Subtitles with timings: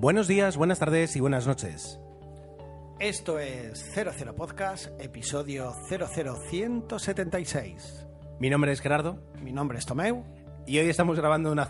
[0.00, 2.00] Buenos días, buenas tardes y buenas noches.
[3.00, 8.06] Esto es 00 Podcast, episodio 00176.
[8.38, 10.24] Mi nombre es Gerardo Mi nombre es Tomeu.
[10.66, 11.68] y hoy estamos grabando una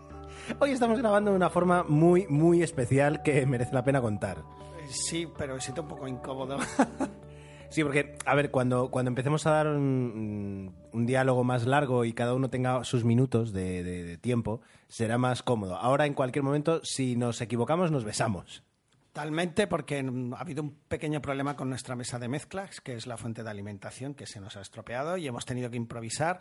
[0.58, 4.38] Hoy estamos grabando de una forma muy muy especial que merece la pena contar.
[4.38, 6.56] Eh, Sí, pero me siento un poco incómodo.
[7.68, 12.34] Sí, porque, a ver, cuando, cuando empecemos a dar un, diálogo más largo y cada
[12.34, 15.76] uno tenga sus minutos de, de- tiempo, será más cómodo.
[15.76, 18.62] Ahora, en cualquier momento, si nos equivocamos, nos besamos.
[19.12, 23.16] Talmente porque ha habido un pequeño problema con nuestra mesa de mezclas, que es la
[23.16, 26.40] fuente de alimentación que se nos ha estropeado y hemos tenido que improvisar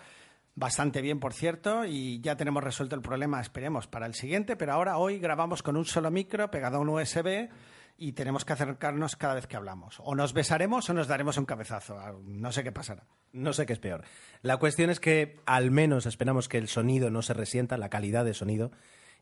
[0.56, 4.74] bastante bien, por cierto, y ya tenemos resuelto el problema, esperemos, para el siguiente, pero
[4.74, 7.50] ahora hoy grabamos con un solo micro pegado a un USB
[7.98, 10.00] y tenemos que acercarnos cada vez que hablamos.
[10.04, 13.04] O nos besaremos o nos daremos un cabezazo, ah, no sé qué pasará.
[13.32, 14.04] No sé qué es peor.
[14.42, 18.26] La cuestión es que al menos esperamos que el sonido no se resienta, la calidad
[18.26, 18.72] de sonido,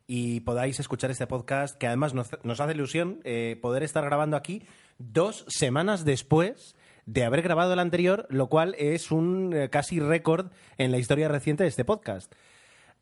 [0.08, 4.38] y podáis escuchar este podcast, que además nos, nos hace ilusión eh, poder estar grabando
[4.38, 10.00] aquí dos semanas después de haber grabado el anterior, lo cual es un eh, casi
[10.00, 12.34] récord en la historia reciente de este podcast.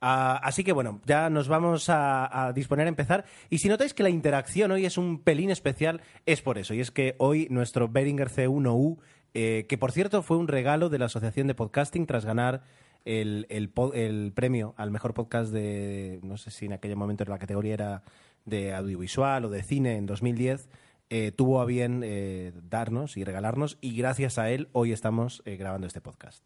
[0.02, 3.26] Ah, así que bueno, ya nos vamos a, disponer a empezar.
[3.50, 6.74] Y si notáis que la interacción hoy es un pelín especial, es por eso.
[6.74, 8.98] Y es que hoy nuestro Behringer C1U,
[9.34, 12.64] eh, que por cierto fue un regalo de la Asociación de Podcasting tras ganar
[13.06, 18.04] el premio al mejor podcast de, no sé si en aquel momento la categoría era
[18.46, 20.70] de audiovisual o de cine en 2010,
[21.10, 23.78] eh, tuvo a bien eh, darnos y regalarnos.
[23.82, 26.42] Y gracias a él hoy estamos eh, grabando este podcast.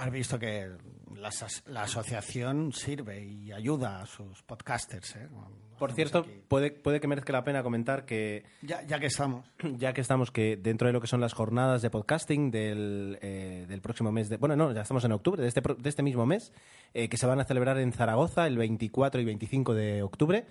[0.00, 0.70] Has visto que
[1.14, 5.16] la, as- la asociación sirve y ayuda a sus podcasters.
[5.16, 5.28] ¿eh?
[5.78, 9.44] Por cierto, puede, puede que merezca la pena comentar que ya, ya que estamos.
[9.76, 13.66] ya que estamos que dentro de lo que son las jornadas de podcasting del, eh,
[13.68, 16.24] del próximo mes de bueno no ya estamos en octubre de este de este mismo
[16.26, 16.52] mes
[16.94, 20.46] eh, que se van a celebrar en Zaragoza el 24 y 25 de octubre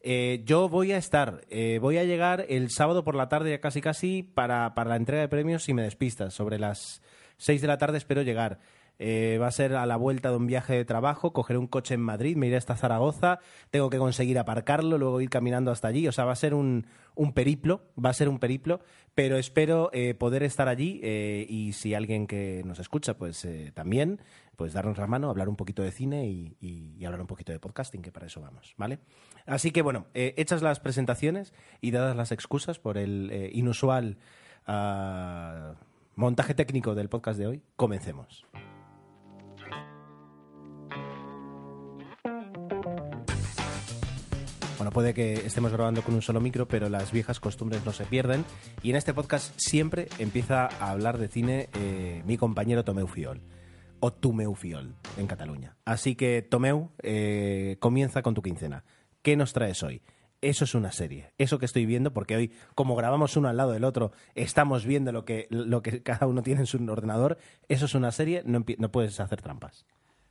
[0.00, 3.60] eh, yo voy a estar eh, voy a llegar el sábado por la tarde ya
[3.60, 7.02] casi casi para, para la entrega de premios si me despistas sobre las
[7.38, 8.58] 6 de la tarde espero llegar
[8.98, 11.94] eh, va a ser a la vuelta de un viaje de trabajo, cogeré un coche
[11.94, 13.38] en Madrid, me iré hasta Zaragoza,
[13.70, 16.86] tengo que conseguir aparcarlo, luego ir caminando hasta allí, o sea, va a ser un,
[17.14, 18.80] un periplo, va a ser un periplo,
[19.14, 24.20] pero espero eh, poder estar allí eh, y si alguien que nos escucha, pues también,
[24.56, 28.02] pues darnos la mano, hablar un poquito de cine y, hablar un poquito de podcasting,
[28.02, 28.98] que para eso vamos, ¿vale?
[29.46, 34.18] Así que bueno, hechas las presentaciones y dadas las excusas por el inusual
[34.66, 35.74] ah,
[36.16, 38.44] montaje técnico del podcast de hoy, comencemos.
[44.88, 48.06] Bueno, puede que estemos grabando con un solo micro, pero las viejas costumbres no se
[48.06, 48.46] pierden.
[48.82, 53.42] Y en este podcast siempre empieza a hablar de cine eh, mi compañero Tomeu Fiol.
[54.00, 55.76] O Tomeu Fiol, en Cataluña.
[55.84, 58.84] Así que, Tomeu, eh, comienza con tu quincena.
[59.20, 60.00] ¿Qué nos traes hoy?
[60.40, 61.34] Eso es una serie.
[61.36, 65.12] Eso que estoy viendo, porque hoy, como grabamos uno al lado del otro, estamos viendo
[65.12, 67.36] lo que, lo que cada uno tiene en su ordenador.
[67.68, 69.84] Eso es una serie, no, puedes hacer trampas.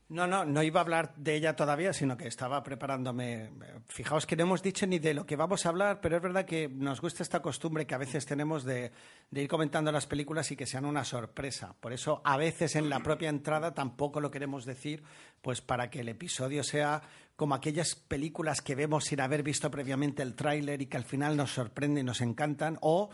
[0.09, 3.49] No, no, no iba a hablar de ella todavía, sino que estaba preparándome.
[3.87, 6.45] Fijaos que no hemos dicho ni de lo que vamos a hablar, pero es verdad
[6.45, 8.93] que nos gusta esta costumbre que a veces tenemos de,
[9.33, 11.75] ir comentando las películas y que sean una sorpresa.
[11.77, 15.03] Por eso, a veces en la propia entrada tampoco lo queremos decir,
[15.41, 17.01] pues para que el episodio sea
[17.35, 21.35] como aquellas películas que vemos sin haber visto previamente el tráiler y que al final
[21.35, 23.09] nos sorprenden y nos encantan, o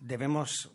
[0.00, 0.70] debemos,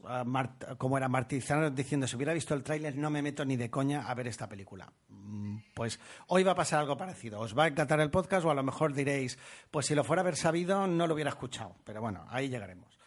[0.77, 4.07] como era, martirizarnos diciendo, si hubiera visto el tráiler no me meto ni de coña
[4.07, 4.91] a ver esta película.
[5.09, 7.39] Mm, Pues hoy va a pasar algo parecido.
[7.39, 9.37] Os va a encantar el podcast o a lo mejor diréis,
[9.71, 11.75] pues si lo fuera a haber sabido no lo hubiera escuchado.
[11.83, 12.97] Pero bueno, ahí llegaremos.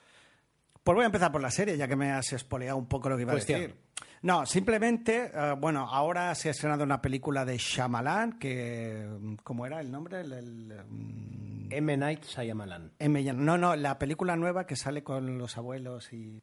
[0.83, 3.17] Pues voy a empezar por la serie, ya que me has espoleado un poco lo
[3.17, 3.59] que iba Cuestión.
[3.59, 3.77] a decir.
[4.27, 9.67] No, simplemente, eh, bueno, ahora se ha estrenado una película de Shyamalan, que, mm, ¿cómo
[9.67, 10.21] era el nombre?
[10.21, 11.97] El- el, mm, M.
[11.97, 12.91] Night Shyamalan.
[12.99, 13.23] M.
[13.35, 16.43] No, no, la película nueva que sale con los abuelos y...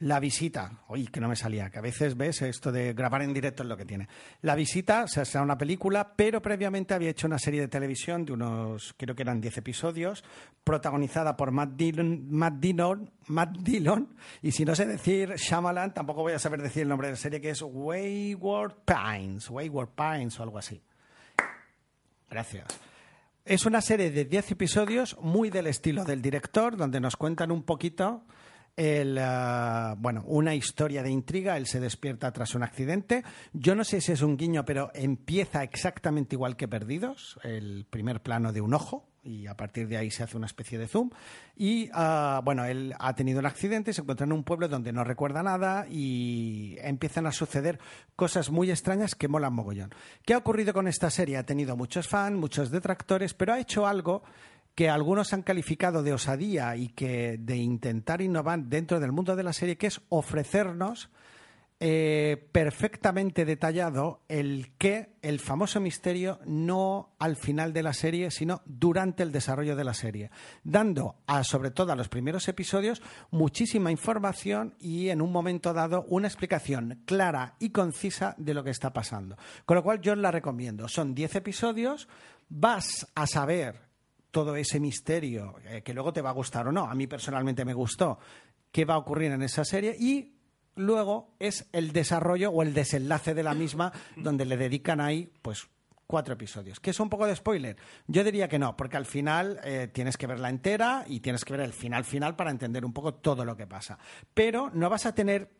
[0.00, 3.32] La visita, oye, que no me salía, que a veces ves esto de grabar en
[3.32, 4.08] directo es lo que tiene.
[4.42, 8.26] La visita, o sea, será una película, pero previamente había hecho una serie de televisión
[8.26, 10.22] de unos, creo que eran 10 episodios,
[10.62, 16.20] protagonizada por Matt Dillon, Matt Dillon, Matt Dillon, y si no sé decir Shyamalan, tampoco
[16.20, 20.38] voy a saber decir el nombre de la serie, que es Wayward Pines, Wayward Pines
[20.38, 20.82] o algo así.
[22.28, 22.66] Gracias.
[23.46, 27.62] Es una serie de 10 episodios muy del estilo del director, donde nos cuentan un
[27.62, 28.24] poquito
[28.76, 31.56] el, ah, bueno, una historia de intriga.
[31.56, 33.24] Él se despierta tras un accidente.
[33.52, 38.22] Yo no sé si es un guiño, pero empieza exactamente igual que Perdidos, el primer
[38.22, 39.08] plano de un ojo.
[39.26, 41.10] y a partir de ahí se hace una especie de zoom.
[41.56, 45.02] Y ah, bueno, él ha tenido un accidente, se encuentra en un pueblo donde no
[45.02, 47.80] recuerda nada y empiezan a suceder
[48.14, 49.92] cosas muy extrañas que molan mogollón.
[50.24, 51.38] ¿Qué ha ocurrido con esta serie?
[51.38, 54.22] Ha tenido muchos fans, muchos detractores, pero ha hecho algo
[54.76, 59.42] que algunos han calificado de osadía y que de intentar innovar dentro del mundo de
[59.42, 61.08] la serie, que es ofrecernos
[61.80, 68.60] eh, perfectamente detallado el que el famoso misterio no al final de la serie, sino
[68.66, 70.30] durante el desarrollo de la serie,
[70.62, 76.04] dando a sobre todo a los primeros episodios muchísima información y en un momento dado
[76.08, 79.38] una explicación clara y concisa de lo que está pasando.
[79.64, 80.86] Con lo cual yo la recomiendo.
[80.86, 82.08] Son 10 episodios,
[82.50, 83.85] vas a saber
[84.36, 86.84] todo ese misterio eh, que luego te va a gustar o no.
[86.84, 88.18] A mí personalmente me gustó
[88.70, 90.34] qué va a ocurrir en esa serie y
[90.74, 95.68] luego es el desarrollo o el desenlace de la misma, donde le dedican ahí, pues,
[96.06, 96.80] cuatro episodios.
[96.80, 97.78] ¿Que es un poco de spoiler?
[98.08, 101.54] Yo diría que no, porque al final eh, tienes que verla entera y tienes que
[101.54, 103.98] ver el final final para entender un poco todo lo que pasa.
[104.34, 105.50] Pero no vas a tener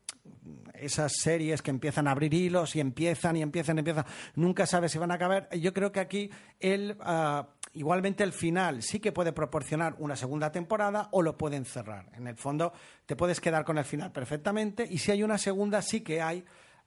[0.74, 4.04] esas series que empiezan a abrir hilos y empiezan y empiezan y empiezan.
[4.34, 5.48] Nunca sabes si van a acabar.
[5.58, 6.30] Yo creo que aquí
[6.60, 6.98] él...
[7.00, 12.10] Ah, Igualmente el final sí que puede proporcionar una segunda temporada o lo pueden cerrar.
[12.14, 12.72] En el fondo
[13.04, 16.42] te puedes quedar con el final perfectamente y si hay una segunda sí que hay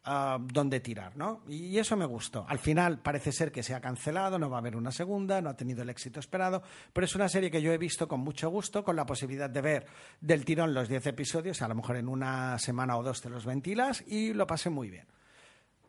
[0.06, 1.44] ah, donde tirar, ¿no?
[1.48, 2.44] Y eso me gustó.
[2.50, 5.52] Al final parece ser que se ha cancelado, no va a haber una segunda, no
[5.52, 8.50] ha tenido el éxito esperado, pero es una serie que yo he visto con mucho
[8.50, 9.86] gusto, con la posibilidad de ver
[10.20, 13.46] del tirón los 10 episodios, a lo mejor en una semana o dos te los
[13.46, 15.06] ventilas y lo pasé muy bien.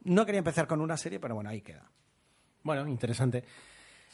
[0.04, 1.90] No quería empezar con una serie, pero bueno, ahí queda.
[2.62, 3.44] Bueno, interesante.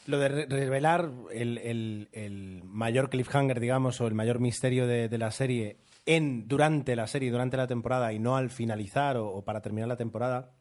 [0.07, 6.47] Lo de revelar el, mayor cliffhanger, digamos, o el mayor misterio de, la serie en
[6.47, 10.53] durante la serie, durante la temporada y no al finalizar o, para terminar la temporada,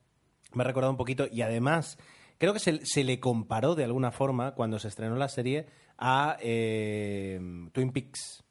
[0.53, 1.97] me ha recordado un poquito y además
[2.39, 5.67] creo que se, le comparó de alguna forma cuando se estrenó la serie
[5.97, 7.41] a eh,
[7.73, 8.45] Twin Peaks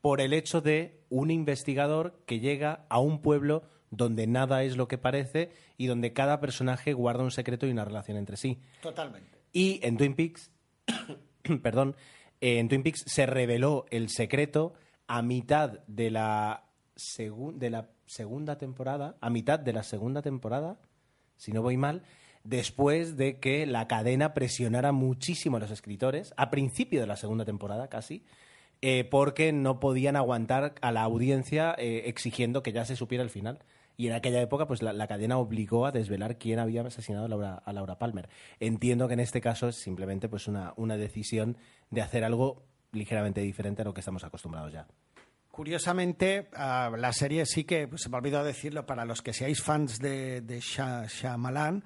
[0.00, 4.88] por el hecho de un investigador que llega a un pueblo donde nada es lo
[4.88, 8.58] que parece y donde cada personaje guarda un secreto y una relación entre sí.
[8.80, 9.41] Totalmente.
[9.52, 10.50] Y en Twin Peaks,
[11.62, 11.96] perdón,
[12.40, 14.74] en Twin Peaks se reveló el secreto
[15.06, 16.64] a mitad de la,
[17.54, 20.80] de la segunda temporada, a mitad de la segunda temporada,
[21.36, 22.02] si no voy mal,
[22.44, 27.44] después de que la cadena presionara muchísimo a los escritores, a principio de la segunda
[27.44, 28.24] temporada casi,
[28.80, 33.30] eh, porque no podían aguantar a la audiencia eh, exigiendo que ya se supiera el
[33.30, 33.60] final.
[33.96, 37.26] Y en aquella época, pues la, cadena obligó a desvelar quién había asesinado
[37.64, 38.28] a Laura, Palmer.
[38.58, 41.56] Entiendo que en este caso es simplemente pues una, una decisión
[41.90, 44.86] de hacer algo ligeramente diferente a lo que estamos acostumbrados ya.
[45.52, 49.62] Curiosamente, ah, la serie sí que, pues, se me olvidó decirlo, para los que seáis
[49.62, 51.84] fans de, de Shyamalan,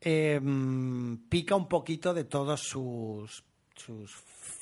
[0.00, 3.42] em, pica un poquito de todos sus,
[3.74, 4.14] sus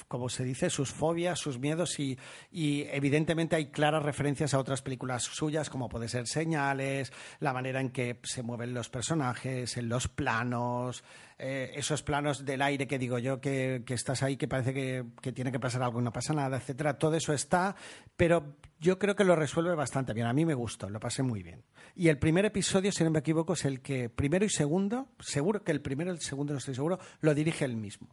[0.08, 2.18] como se dice, sus fobias, sus miedos y,
[2.52, 7.90] evidentemente hay claras referencias a otras películas suyas como puede ser Señales, la manera en
[7.90, 11.04] que se mueven los personajes, en los planos,
[11.38, 15.52] eh, esos planos del aire que digo yo que, estás ahí que parece que, tiene
[15.52, 16.98] que pasar algo y no pasa nada, etcétera.
[16.98, 17.76] Todo eso está,
[18.16, 20.26] pero yo creo que lo resuelve bastante bien.
[20.26, 21.62] A mí me gustó, lo pasé muy bien.
[21.94, 25.62] Y el primer episodio, si no me equivoco, es el que primero y segundo, seguro
[25.62, 28.08] que el primero y el segundo, no estoy seguro, lo dirige él mismo.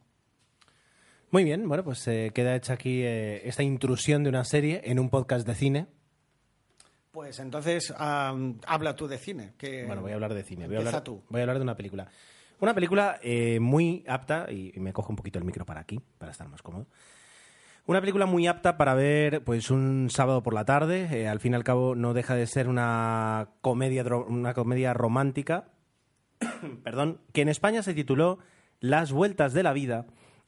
[1.33, 4.99] Muy bien, bueno, pues se queda hecha aquí eh, esta intrusión de una serie en
[4.99, 5.87] un podcast de cine.
[7.11, 9.53] Pues entonces habla tú de cine.
[9.87, 10.67] bueno, voy a hablar de cine.
[10.67, 11.23] Voy a hablar, tú.
[11.29, 12.07] voy a hablar de una película.
[12.59, 16.31] Una película eh, muy apta, y, me cojo un poquito el micro para aquí, para
[16.31, 16.85] estar más cómodo.
[17.87, 21.07] Una película muy apta para ver pues un sábado por la tarde.
[21.11, 25.69] Eh, al fin y al cabo no deja de ser una comedia, una comedia romántica,
[26.83, 28.37] perdón, que en España se tituló
[28.79, 30.05] Las Vueltas de la Vida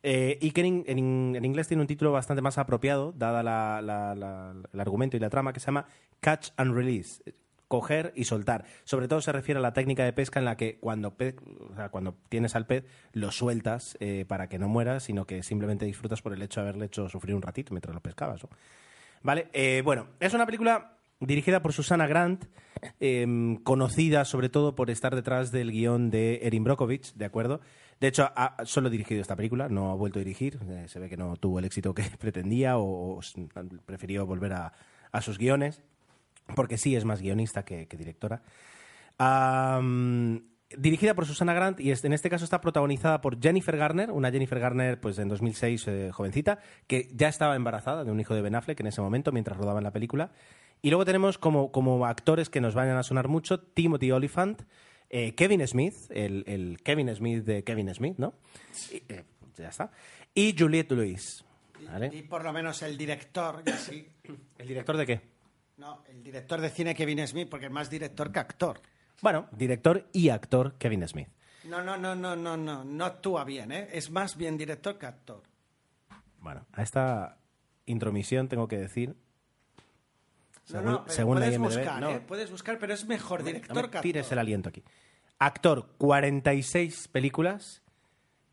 [0.07, 3.79] eh, y que en, inglés tiene un título bastante más apropiado, dada
[4.71, 5.87] el argumento y la trama, que se llama
[6.19, 7.23] Catch and Release,
[7.67, 8.65] coger y soltar.
[8.83, 11.15] Sobre todo se refiere a la técnica de pesca en la que cuando,
[11.89, 16.21] cuando tienes al pez lo sueltas eh, para que no muera, sino que simplemente disfrutas
[16.21, 18.45] por el hecho de haberle hecho sufrir un ratito mientras lo pescabas.
[19.23, 22.45] Vale, eh, bueno, es una película dirigida por Susana Grant,
[22.99, 27.61] em, conocida sobre todo por estar detrás del guion de Erin Brockovich, ¿de acuerdo?
[27.99, 30.59] De hecho, ha solo dirigido esta película, no ha vuelto a dirigir.
[30.69, 33.19] Eh, se ve que no tuvo el éxito que pretendía o,
[33.85, 34.73] prefirió volver a,
[35.21, 35.81] sus guiones,
[36.55, 38.41] porque sí es más guionista que, directora.
[40.77, 44.59] dirigida por Susana Grant y en este caso está protagonizada por Jennifer Garner, una Jennifer
[44.59, 48.55] Garner pues en 2006 eh, jovencita, que ya estaba embarazada de un hijo de Ben
[48.55, 50.31] Affleck en ese momento mientras rodaban la película.
[50.81, 54.63] Y luego tenemos como, como actores que nos vayan a sonar mucho Timothy Oliphant,
[55.09, 58.33] eh, Kevin Smith, el, Kevin Smith de Kevin Smith, ¿no?
[58.91, 59.23] Eh,
[59.57, 59.91] ya está.
[60.33, 61.45] Y Juliette Lewis.
[62.11, 64.07] Y, por lo menos el director, sí.
[64.57, 65.21] ¿El director de qué?
[65.77, 68.81] No, el director de cine Kevin Smith, porque es más director que actor.
[69.21, 71.27] Bueno, director y actor Kevin Smith.
[71.65, 73.89] No, no, no, no, no, no, no actúa bien, ¿eh?
[73.91, 75.43] Es más bien director que actor.
[76.39, 77.39] Bueno, a esta
[77.85, 79.15] intromisión tengo que decir.
[80.67, 82.19] No, Según, no, pero según la puedes IMDb, buscar, no, ¿eh?
[82.27, 84.01] Puedes buscar, pero es mejor me- director me que actor.
[84.01, 84.83] tires el aliento aquí.
[85.39, 87.83] Actor, 46 películas.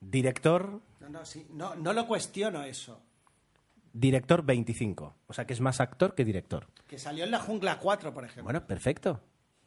[0.01, 3.01] Director, No, no, sí, no, no lo cuestiono eso.
[3.93, 5.15] director 25.
[5.27, 6.67] O sea que es más actor que director.
[6.87, 8.45] Que salió en La Jungla 4, por ejemplo.
[8.45, 9.21] Bueno, perfecto.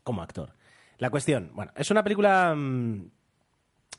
[0.03, 0.53] Como actor.
[0.97, 2.53] La cuestión, bueno, es una película.
[2.55, 3.09] mm,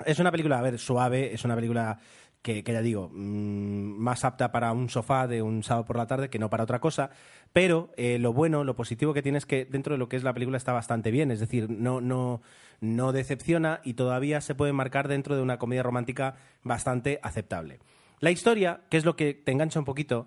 [0.05, 1.99] es una película, a ver, suave, es una película
[2.47, 6.31] que, ya digo, mm, más apta para un sofá de un sábado por la tarde
[6.31, 7.11] que no para otra cosa.
[7.53, 10.23] Pero eh, lo bueno, lo positivo que tiene es que dentro de lo que es
[10.23, 11.33] la película está bastante bien.
[11.33, 12.43] Es decir, no, no,
[12.81, 17.81] no decepciona y todavía se puede marcar dentro de una comedia romántica bastante aceptable.
[18.21, 20.27] La historia, que es lo que te engancha un poquito,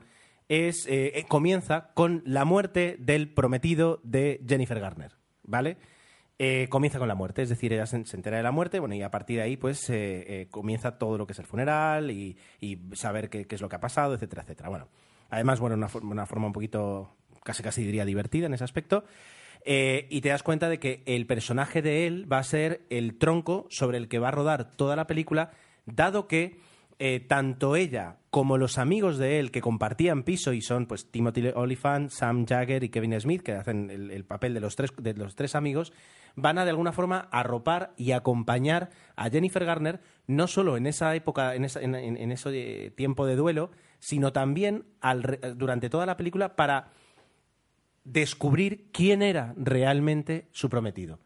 [0.49, 5.77] es eh, eh, comienza con la muerte del prometido de Jennifer Garner, ¿vale?
[6.41, 9.01] Eh, comienza con la muerte, es decir, ella se, entera de la muerte, bueno, y
[9.01, 12.37] a partir de ahí, pues, eh, eh, comienza todo lo que es el funeral y,
[12.93, 14.69] saber qué, es lo que ha pasado, etcétera, etcétera.
[14.69, 14.87] Bueno,
[15.29, 19.03] además, bueno, una, una forma un poquito, casi casi diría divertida en ese aspecto.
[19.65, 23.67] Y te das cuenta de que el personaje de él va a ser el tronco
[23.69, 25.51] sobre el que va a rodar toda la película,
[25.85, 26.57] dado que
[27.27, 32.09] tanto ella como los amigos de él que compartían piso y son pues Timothy Olyphant,
[32.09, 35.35] Sam Jagger y Kevin Smith, que hacen el, el papel de los, tres, de los
[35.35, 35.91] tres amigos,
[36.35, 41.15] van a de alguna forma arropar y acompañar a Jennifer Garner, no solo en esa
[41.15, 42.49] época, en, en- ese
[42.85, 44.85] eh, tiempo de duelo, sino también
[45.55, 46.91] durante toda la película para
[48.03, 51.19] descubrir quién era realmente su prometido.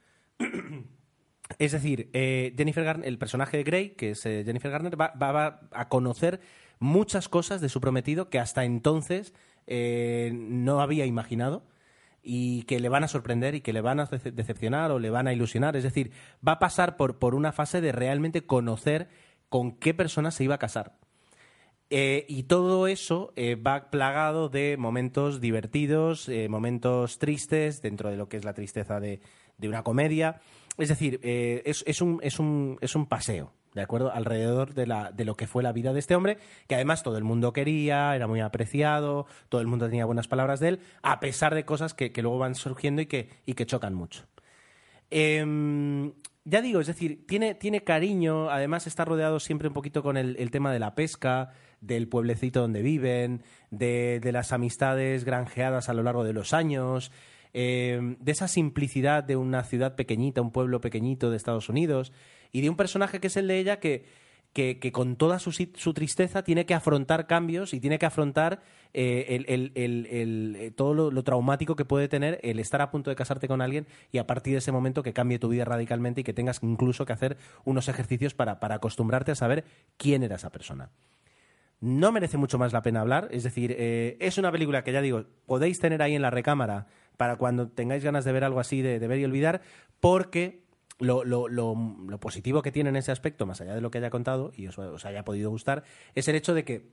[1.59, 5.59] Es decir, eh, Jennifer Garner, el personaje de Grey, que es eh, Jennifer Garner, va,
[5.71, 6.39] a conocer
[6.79, 9.33] muchas cosas de su prometido que hasta entonces
[9.67, 11.63] no había imaginado
[12.23, 15.09] y que le van a sorprender y que le van a dece- decepcionar o le
[15.09, 15.75] van a ilusionar.
[15.75, 16.11] Es decir,
[16.45, 19.09] va a pasar por, por una fase de realmente conocer
[19.49, 20.97] con qué persona se iba a casar.
[21.89, 28.17] Eh, y todo eso eh, va plagado de momentos divertidos, eh, momentos tristes, dentro de
[28.17, 29.19] lo que es la tristeza de,
[29.57, 30.41] de una comedia.
[30.79, 34.11] Es decir, es, es un, es, un, es un paseo, ¿de acuerdo?
[34.13, 36.37] Alrededor de, la, de lo que fue la vida de este hombre,
[36.67, 40.59] que además todo el mundo quería, era muy apreciado, todo el mundo tenía buenas palabras
[40.59, 43.65] de él, a pesar de cosas que, que luego van surgiendo y que, y que
[43.65, 44.25] chocan mucho.
[45.15, 46.11] Em,
[46.43, 50.49] ya digo, es decir, tiene, tiene cariño, además está rodeado siempre un poquito con el,
[50.49, 51.51] tema de la pesca,
[51.81, 57.11] del pueblecito donde viven, de, de las amistades granjeadas a lo largo de los años,
[57.53, 62.11] em, de esa simplicidad de una ciudad pequeñita, un pueblo pequeñito de Estados Unidos,
[62.53, 64.05] y de un personaje que es el de ella que,
[64.53, 68.61] que, con toda su, su tristeza tiene que afrontar cambios y tiene que afrontar
[68.93, 73.09] eh, el- el- el- eh, todo lo, traumático que puede tener el estar a punto
[73.09, 76.21] de casarte con alguien y a partir de ese momento que cambie tu vida radicalmente
[76.21, 79.63] y que tengas incluso que hacer unos ejercicios para, para acostumbrarte a saber
[79.97, 80.91] quién era esa persona.
[81.81, 85.01] No merece mucho más la pena hablar, es decir, eh, es una película que ya
[85.01, 86.85] digo, podéis tener ahí en la recámara
[87.17, 89.61] para cuando tengáis ganas de ver algo así de ver y olvidar,
[89.99, 90.62] porque
[90.99, 91.75] lo, lo- lo-
[92.07, 94.67] lo positivo que tiene en ese aspecto, más allá de lo que haya contado y
[94.67, 95.83] os, haya podido gustar,
[96.15, 96.89] es el hecho de que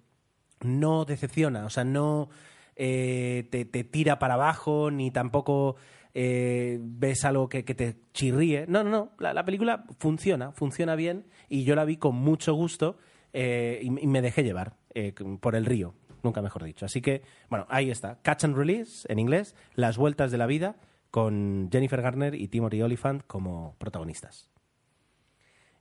[0.63, 2.29] no decepciona, o sea, no
[2.77, 5.77] eh, te, tira para abajo, ni tampoco
[6.15, 8.67] eh, ves algo que, te chirríe.
[8.67, 12.55] No, no, no, la, la película funciona, funciona bien y yo la vi con mucho
[12.55, 12.97] gusto
[13.33, 16.85] eh, y, y me dejé llevar eh, por el río, nunca mejor dicho.
[16.85, 20.77] Así que, bueno, ahí está, Catch and Release en inglés, Las Vueltas de la Vida,
[21.11, 24.51] con Jennifer Garner y Timothy Olyphant como protagonistas.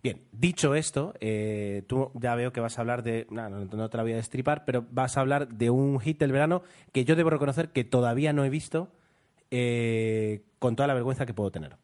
[0.02, 3.28] Bien, dicho esto, eh, tú ya veo que vas a hablar de.
[3.30, 6.32] No, no, te la voy a destripar, pero vas a hablar de un hit del
[6.32, 8.94] verano que yo debo reconocer que todavía no he visto
[9.52, 11.76] eh, con toda la vergüenza que puedo tener.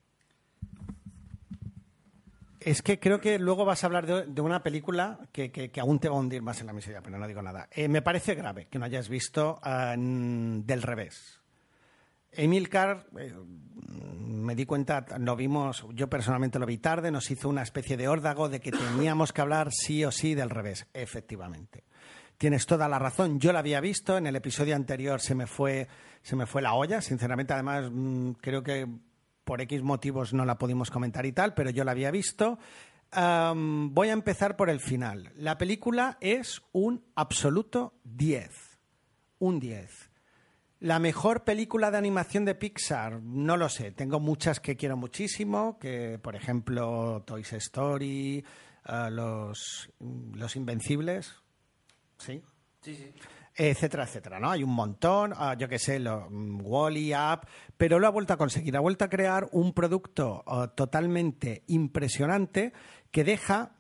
[2.62, 6.10] Es que creo que luego vas a hablar de, una película que, que- aún te
[6.10, 7.68] va a hundir más en la miseria, pero no digo nada.
[7.72, 11.42] Eh, me parece grave que no hayas visto ah, del revés.
[12.38, 13.34] Emil Carr, eh,
[14.46, 18.08] me di cuenta, lo vimos, yo personalmente lo vi tarde, nos hizo una especie de
[18.08, 21.84] órdago de que teníamos que hablar sí o sí del revés, efectivamente.
[22.38, 25.88] Tienes toda la razón, yo la había visto, en el episodio anterior se me fue,
[26.22, 28.88] se me fue la olla, sinceramente, además mm, creo que
[29.46, 32.58] por X motivos no la pudimos comentar y tal, pero yo la había visto.
[33.14, 35.32] Voy a empezar por el final.
[35.38, 38.52] La película es un absoluto 10.
[39.40, 40.05] Un 10.
[40.86, 43.90] La mejor película de animación de Pixar, no lo sé.
[43.90, 48.46] Tengo muchas que quiero muchísimo, que por ejemplo Toy Story,
[48.88, 51.34] eh, los, los Invencibles,
[52.20, 52.44] ¿sí?
[53.56, 54.52] etcétera, etcétera, ¿no?
[54.52, 58.34] Hay un montón, ah, yo qué sé, lo, mm, Wall-E, Up, pero lo ha vuelto
[58.34, 62.74] a conseguir, ha vuelto a crear un producto ah, totalmente impresionante
[63.10, 63.72] que deja,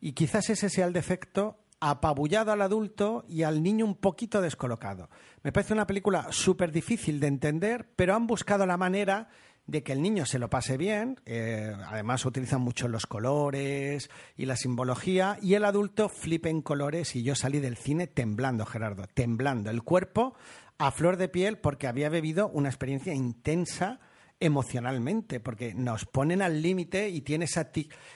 [0.00, 5.10] y quizás ese sea el defecto, apabullado al adulto y al niño un poquito descolocado.
[5.42, 9.28] Me parece una película súper difícil de entender, pero han buscado la manera
[9.66, 14.46] de que el niño se lo pase bien, eh, además utilizan mucho los colores y
[14.46, 19.08] la simbología, y el adulto flipe en colores y yo salí del cine temblando, Gerardo,
[19.12, 20.34] temblando, el cuerpo
[20.78, 23.98] a flor de piel porque había bebido una experiencia intensa
[24.38, 27.70] emocionalmente, porque nos ponen al límite y tiene esa,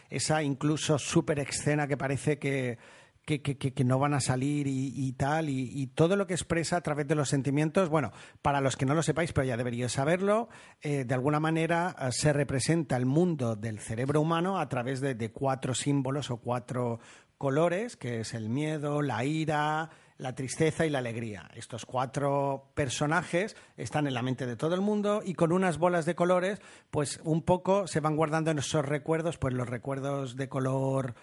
[0.09, 2.79] esa incluso super escena que parece que
[3.26, 7.16] que, no van a salir y, tal, y, todo lo que expresa a través de
[7.16, 10.49] los sentimientos, bueno, para los que no lo sepáis, pero ya deberíais saberlo,
[10.80, 15.16] eh, de alguna manera eh, se representa el mundo del cerebro humano a través de,
[15.16, 17.00] de cuatro símbolos o cuatro
[17.37, 21.50] colores, que es el miedo, la ira, la tristeza y la alegría.
[21.54, 26.06] Estos cuatro personajes están en la mente de todo el mundo y con unas bolas
[26.06, 30.49] de colores, pues un poco se van guardando en esos recuerdos, pues los recuerdos de
[30.49, 31.14] color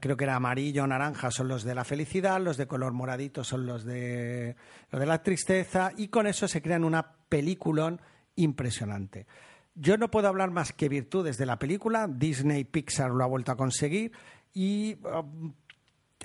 [0.00, 3.44] creo que era amarillo o naranja son los de la felicidad, los de color moradito
[3.44, 4.56] son los de,
[4.90, 8.00] de la tristeza y con eso se crean una peliculón
[8.36, 9.26] impresionante.
[9.74, 13.52] Yo no puedo hablar más que virtudes de la película, Disney Pixar lo ha vuelto
[13.52, 14.12] a conseguir
[14.52, 15.52] y um,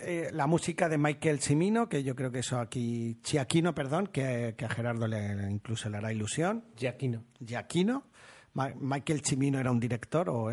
[0.01, 4.55] eh, la música de Michael Cimino, que yo creo que eso aquí, Chiaquino, perdón, que,
[4.57, 6.63] a Gerardo le, incluso le hará ilusión.
[6.75, 7.25] Giaquino.
[7.39, 8.05] Giaquino.
[8.55, 10.49] Michael Cimino era un director, o,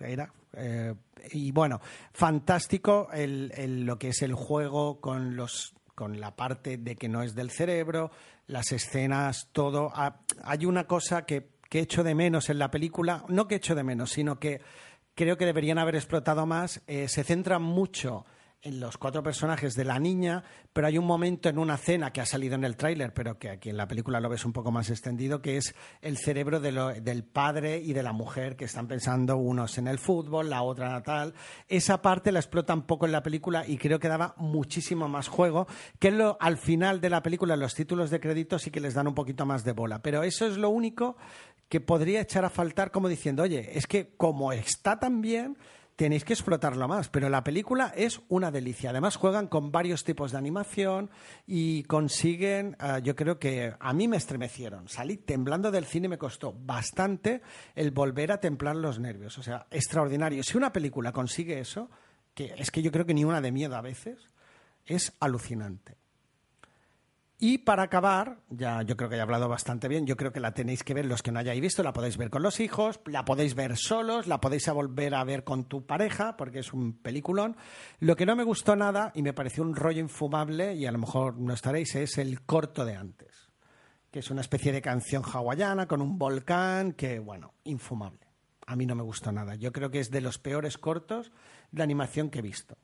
[0.00, 0.94] era, eh,
[1.32, 1.80] y bueno,
[2.12, 7.34] fantástico lo que es el juego con los con la parte de que no es
[7.34, 8.10] del cerebro,
[8.46, 9.90] las escenas, todo.
[9.94, 13.74] Ah, hay una cosa que, que echo de menos en la película, no que echo
[13.74, 14.60] de menos, sino que
[15.14, 16.82] creo que deberían haber explotado más.
[16.86, 18.26] Eh, se centra mucho
[18.66, 20.42] en los cuatro personajes de la niña,
[20.72, 23.48] pero hay un momento en una cena que ha salido en el tráiler, pero que
[23.48, 27.24] aquí en la película lo ves un poco más extendido, que es el cerebro del
[27.24, 31.34] padre y de la mujer que están pensando unos en el fútbol, la otra natal.
[31.68, 35.28] Esa parte la explota un poco en la película y creo que daba muchísimo más
[35.28, 35.68] juego,
[36.00, 39.06] que lo, al final de la película los títulos de crédito sí que les dan
[39.06, 40.02] un poquito más de bola.
[40.02, 41.16] Pero eso es lo único
[41.68, 45.56] que podría echar a faltar como diciendo, oye, es que como está tan bien
[45.96, 47.08] tenéis que explotarlo más.
[47.08, 48.90] Pero la película es una delicia.
[48.90, 51.10] Además, juegan con varios tipos de animación
[51.46, 54.88] y consiguen, ah, yo creo que a mí me estremecieron.
[54.88, 57.42] Salí temblando del cine y me costó bastante
[57.74, 59.36] el volver a templar los nervios.
[59.38, 60.42] O sea, extraordinario.
[60.42, 61.90] Si una película consigue eso,
[62.34, 64.28] que es que yo creo que ni una de miedo a veces,
[64.84, 65.96] es alucinante.
[67.38, 70.54] Y para acabar, ya yo creo que he hablado bastante bien, yo creo que la
[70.54, 73.26] tenéis que ver los que no hayáis visto, la podéis ver con los hijos, la
[73.26, 77.56] podéis ver solos, la podéis volver a ver con tu pareja, porque es un peliculón.
[78.00, 80.98] Lo que no me gustó nada y me pareció un rollo infumable, y a lo
[80.98, 83.50] mejor no estaréis, es el corto de antes,
[84.10, 88.26] que es una especie de canción hawaiana con un volcán que, bueno, infumable.
[88.66, 89.56] A mí no me gustó nada.
[89.56, 91.30] Yo creo que es de los peores cortos
[91.70, 92.78] de animación que he visto.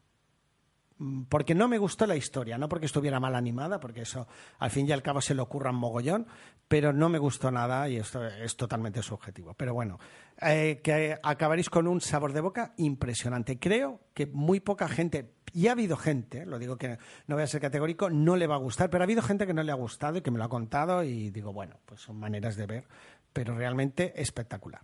[1.28, 4.88] Porque no me gustó la historia, no porque estuviera mal animada, porque eso al fin
[4.88, 6.26] y al cabo se le ocurra un mogollón,
[6.68, 9.54] pero no me gustó nada y esto es totalmente subjetivo.
[9.54, 9.98] Pero bueno,
[10.40, 13.58] eh, que acabaréis con un sabor de boca impresionante.
[13.58, 17.46] Creo que muy poca gente, y ha habido gente, lo digo que no voy a
[17.46, 19.76] ser categórico, no le va a gustar, pero ha habido gente que no le ha
[19.76, 22.84] gustado y que me lo ha contado y digo, bueno, pues son maneras de ver,
[23.32, 24.82] pero realmente espectacular.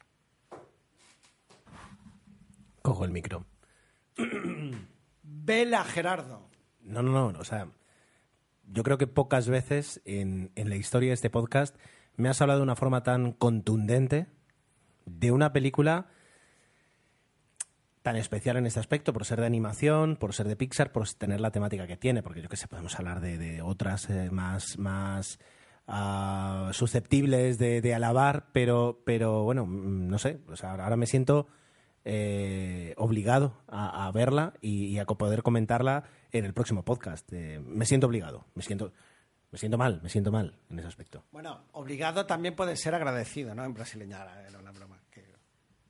[2.83, 3.45] Cojo el micro.
[5.49, 6.51] Vela, Gerardo.
[6.83, 7.39] No, no, no.
[7.39, 7.69] O sea,
[8.67, 11.75] yo creo que pocas veces en, la historia de este podcast
[12.17, 14.27] me has hablado de una forma tan contundente
[15.07, 16.09] de una película
[18.03, 21.41] tan especial en este aspecto, por ser de animación, por ser de Pixar, por tener
[21.41, 25.39] la temática que tiene, porque yo que sé, podemos hablar de, otras eh, más, más
[25.87, 31.49] ah, susceptibles de, alabar, pero, pero bueno, mm, no sé, o sea, ahora me siento
[32.05, 37.31] eh, obligado a, verla y, a poder comentarla en el próximo podcast.
[37.33, 38.93] Eh, me siento obligado, me siento,
[39.51, 41.25] me siento mal, me siento mal en ese aspecto.
[41.33, 43.65] Bueno, obligado también puede ser agradecido, ¿no?
[43.65, 45.25] En brasileña era una broma, que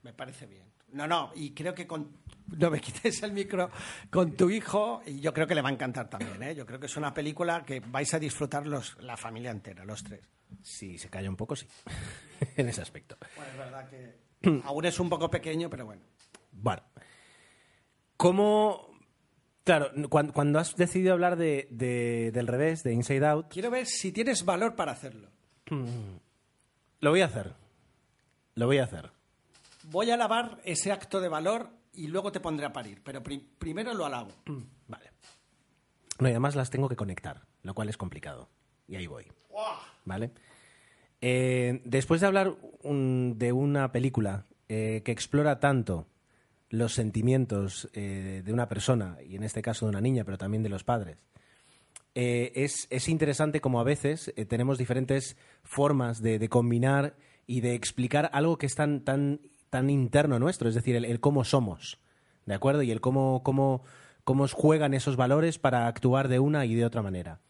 [0.03, 0.66] me parece bien.
[0.92, 2.16] No, no, y creo que con,
[2.57, 3.71] no me quites el micro
[4.11, 6.55] con tu hijo y yo creo que le va a encantar también, ¿eh?
[6.55, 10.03] Yo creo que es una película que vais a disfrutar los, la familia entera, los
[10.03, 10.29] tres.
[10.62, 11.68] Si se calla un poco, sí,
[12.57, 13.18] en ese aspecto.
[13.37, 14.28] Bueno, es verdad que
[14.64, 16.03] Aún es un poco pequeño, pero bueno.
[16.53, 16.83] Bueno.
[18.16, 18.88] ¿Cómo...?
[19.64, 21.68] Claro, cuando, has decidido hablar de,
[22.33, 23.48] del revés, de Inside Out...
[23.51, 25.29] Quiero ver si tienes valor para hacerlo.
[27.01, 27.55] Lo voy a hacer.
[28.55, 29.11] Lo voy a hacer.
[29.85, 33.03] Voy a alabar ese acto de valor y luego te pondré a parir.
[33.05, 34.33] Pero primero lo alabo.
[34.88, 35.12] Vale.
[36.18, 38.48] No, y además las tengo que conectar, lo cual es complicado.
[38.88, 39.31] Y ahí voy.
[40.05, 40.33] ¿Vale?
[41.21, 46.07] Eh, después de hablar de una película eh, que explora tanto
[46.69, 50.63] los sentimientos eh, de una persona, y en este caso de una niña, pero también
[50.63, 51.17] de los padres,
[52.15, 58.59] eh, es, interesante como a veces tenemos diferentes formas de, combinar y de explicar algo
[58.59, 61.99] que es tan, tan, tan interno nuestro, es decir, el, cómo somos,
[62.45, 62.83] ¿de acuerdo?
[62.83, 63.85] Y el cómo, cómo,
[64.25, 67.41] cómo juegan esos valores para actuar de una y de otra manera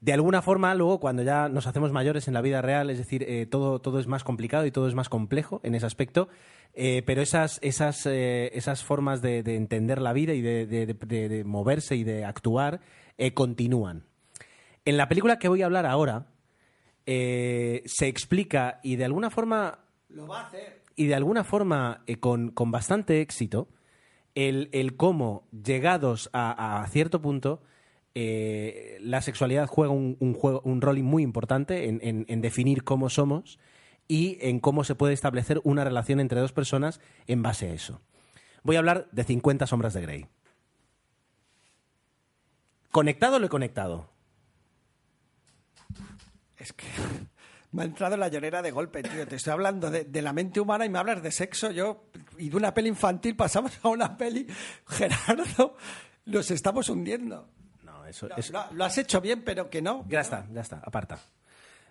[0.00, 3.24] de alguna forma, luego, cuando ya nos hacemos mayores en la vida real, es decir,
[3.28, 6.28] eh, todo, todo es más complicado y todo es más complejo en ese aspecto,
[6.74, 12.26] pero esas, esas, esas formas de, entender la vida y de, de, moverse y de
[12.26, 12.80] actuar
[13.18, 14.04] eh, continúan.
[14.84, 16.26] En la película que voy a hablar ahora,
[17.06, 19.80] eh, se explica y de alguna forma.
[20.08, 20.82] Lo va a hacer.
[20.96, 23.68] Y de alguna forma, eh, con, bastante éxito,
[24.34, 27.62] el, cómo, llegados a, cierto punto,
[28.16, 33.58] la sexualidad juega un, juego, un rol muy importante en, definir cómo somos
[34.08, 38.00] y en cómo se puede establecer una relación entre dos personas en base a eso.
[38.62, 40.26] Voy a hablar de 50 sombras de Grey.
[42.90, 44.08] ¿Conectado o lo he conectado?
[46.56, 46.86] Es que
[47.72, 49.26] me ha entrado la llorera de golpe, tío.
[49.28, 51.70] Te estoy hablando de, la mente humana y me hablas de sexo.
[51.70, 52.06] Yo,
[52.38, 54.46] y de una peli infantil pasamos a una peli.
[54.86, 55.76] Gerardo,
[56.24, 57.50] nos estamos hundiendo.
[58.06, 58.52] No, eso.
[58.52, 60.04] Lo, lo, has hecho bien, pero que no.
[60.08, 61.18] Ya está, ya está, aparta.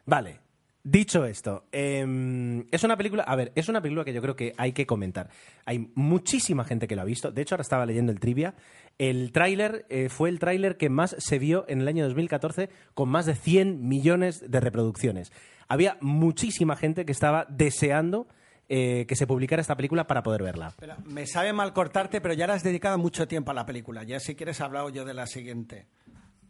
[0.06, 0.45] Vale.
[0.88, 4.54] Dicho esto, em, es una película, a ver, es una película que yo creo que
[4.56, 5.32] hay que comentar.
[5.65, 7.32] Hay muchísima gente que lo ha visto.
[7.32, 8.54] De hecho, ahora estaba leyendo el trivia.
[8.99, 13.10] El tráiler eh, fue el tráiler que más se vio en el año 2014 con
[13.10, 15.34] más de 100 millones de reproducciones.
[15.67, 18.28] Había muchísima gente que estaba deseando
[18.69, 20.73] eh, que se publicara esta película para poder verla.
[21.06, 24.04] me sabe mal cortarte, pero ya le has dedicado mucho tiempo a la película.
[24.04, 25.88] Ya si quieres hablado yo de la siguiente.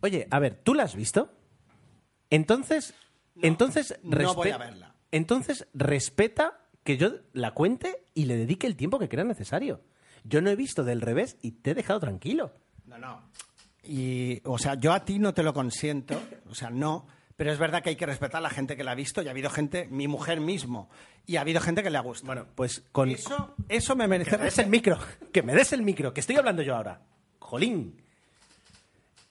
[0.06, 1.32] Oye, a ver, ¿tú la has visto?
[2.30, 2.94] Entonces,
[3.42, 3.98] entonces,
[5.12, 9.82] Entonces, respeta que yo la cuente y le dedique el tiempo que crea necesario.
[10.24, 12.54] Yo no he visto del revés y te he dejado tranquilo.
[12.86, 13.32] No, no.
[13.84, 17.58] Y, o sea, yo a ti no te lo consiento, o sea, no, pero es
[17.58, 19.50] verdad que hay que respetar a la gente que la ha visto y ha habido
[19.50, 20.88] gente, mi mujer mismo,
[21.26, 22.28] y ha habido gente que le ha gustado.
[22.28, 23.10] Bueno, pues con...
[23.10, 24.30] Eso, eso me merece...
[24.30, 25.00] Que me des el micro,
[25.34, 27.02] que me des el micro, que estoy hablando yo ahora.
[27.40, 28.05] Jolín.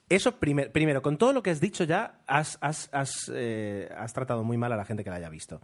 [0.09, 2.59] Eso primero, con todo lo que has dicho ya, has,
[3.33, 5.61] eh, has, tratado muy mal a la gente que la haya visto.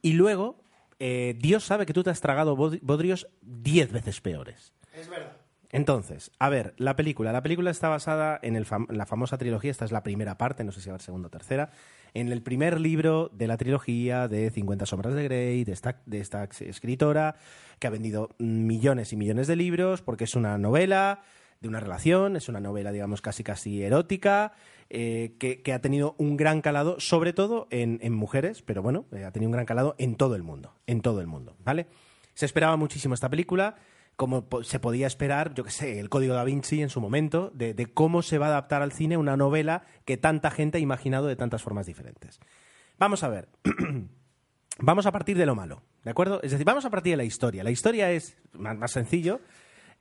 [0.00, 0.62] Y luego,
[0.98, 4.72] eh, Dios sabe que tú te has tragado bodrios diez veces peores.
[4.94, 5.36] Es verdad.
[5.72, 7.32] Entonces, a ver, la película.
[7.32, 10.82] La película está basada en, la famosa trilogía, esta es la primera parte, no sé
[10.82, 11.70] si va a ser segunda o tercera,
[12.12, 16.20] en el primer libro de la trilogía de 50 sombras de Grey, de esta, de
[16.20, 17.36] esta escritora,
[17.78, 21.22] que ha vendido millones y millones de libros, porque es una novela
[21.62, 24.52] de una relación, es una novela, digamos, casi casi erótica,
[24.90, 29.30] eh, que, ha tenido un gran calado, sobre todo en, mujeres, pero bueno, eh, ha
[29.30, 31.86] tenido un gran calado en todo el mundo, en todo el mundo, ¿vale?
[32.34, 33.76] Se esperaba muchísimo esta película,
[34.16, 37.74] como se podía esperar, yo qué sé, el Código da Vinci en su momento, de,
[37.74, 41.28] de, cómo se va a adaptar al cine una novela que tanta gente ha imaginado
[41.28, 42.40] de tantas formas diferentes.
[42.98, 43.48] Vamos a ver.
[44.78, 46.40] vamos a partir de lo malo, ¿de acuerdo?
[46.42, 47.62] Es decir, vamos a partir de la historia.
[47.62, 49.40] La historia es más, más sencillo.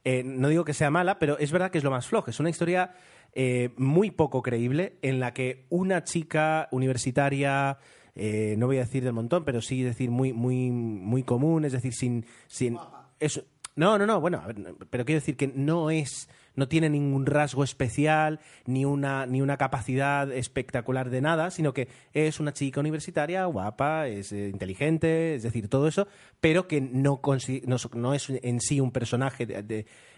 [0.03, 2.29] Eh, no digo que sea mala, pero es verdad que es lo más flojo.
[2.29, 2.93] Es una historia
[3.33, 7.77] eh, muy poco creíble en la que una chica universitaria,
[8.15, 11.73] eh, no voy a decir del montón, pero sí decir muy, muy, muy común, es
[11.73, 12.25] decir, sin...
[12.47, 12.77] sin
[13.19, 13.43] eso,
[13.75, 14.43] no, no, no, bueno,
[14.89, 19.57] pero quiero decir que no es no tiene ningún rasgo especial, ni una, ni una
[19.57, 25.43] capacidad espectacular de nada, sino que es una chica universitaria, guapa, es eh, inteligente, es
[25.43, 26.07] decir, todo eso,
[26.39, 27.21] pero que no,
[27.93, 29.47] no, es en sí un personaje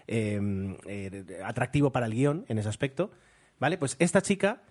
[0.06, 3.10] em, eh, atractivo para el guion en ese aspecto.
[3.60, 3.78] ¿Vale?
[3.78, 4.62] Pues esta chica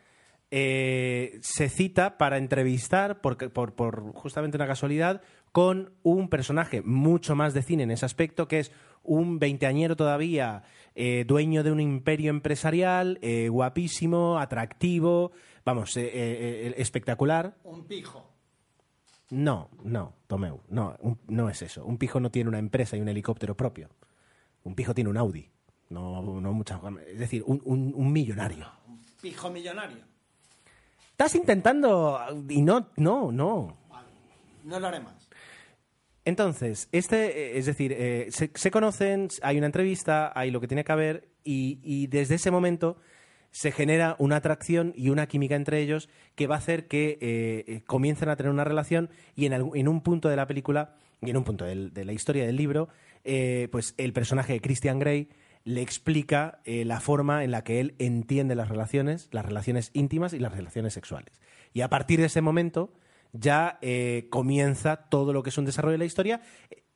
[0.52, 5.22] eh, se cita para entrevistar, por, por, por, justamente una casualidad,
[5.52, 8.72] con un personaje mucho más de cine en ese aspecto, que es
[9.04, 10.64] un veinteañero todavía,
[10.96, 15.32] eh, dueño de un imperio empresarial, eh, guapísimo, atractivo,
[15.66, 17.56] vamos, eh, espectacular.
[17.64, 18.30] Un pijo.
[19.30, 21.86] No, no, Tomeu, no, no es eso.
[21.86, 23.90] Un pijo no tiene una empresa y un helicóptero propio.
[24.64, 25.50] Un pijo tiene un Audi.
[25.90, 28.68] No, no muchas, es decir, un, un millonario.
[28.88, 30.14] Un pijo millonario.
[31.12, 33.78] Estás intentando y no, no, no.
[33.88, 34.08] Vale,
[34.64, 35.23] no lo haré más.
[36.26, 40.84] Entonces, este, eh, es decir, eh, se, conocen, hay una entrevista, hay lo que tiene
[40.84, 42.98] que haber, y, desde ese momento
[43.52, 47.82] se genera una atracción y una química entre ellos que va a hacer que eh,
[47.86, 51.44] comiencen a tener una relación y en, un punto de la película y en un
[51.44, 52.90] punto de la historia del libro,
[53.72, 55.30] pues el personaje de Christian Grey
[55.66, 60.40] le explica la forma en la que él entiende las relaciones, las relaciones íntimas y
[60.40, 61.40] las relaciones sexuales.
[61.74, 62.92] Y a partir de ese momento
[63.34, 66.42] ya eh, comienza todo lo que es un desarrollo de la historia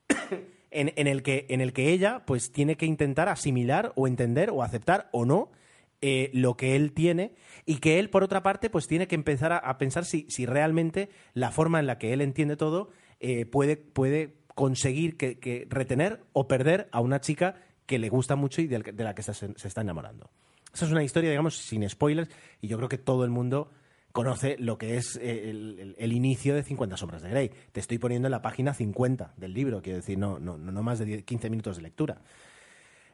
[0.71, 4.63] en, el que, en el que ella pues tiene que intentar asimilar o entender o
[4.63, 5.51] aceptar o no
[5.99, 7.33] eh, lo que él tiene
[7.65, 10.45] y que él, por otra parte, pues tiene que empezar a, a pensar si, si,
[10.45, 15.65] realmente la forma en la que él entiende todo eh, puede, puede conseguir que, que,
[15.69, 17.55] retener o perder a una chica
[17.87, 20.29] que le gusta mucho y de, de la que se, se, está enamorando.
[20.71, 22.29] Esa es una historia, digamos, sin spoilers
[22.61, 23.71] y yo creo que todo el mundo
[24.17, 27.51] conoce lo que es eh, el, el, el, inicio de 50 sombras de Grey.
[27.71, 30.97] Te estoy poniendo en la página 50 del libro, quiero decir, no, no, no más
[30.97, 32.19] de 10, 15 minutos de lectura.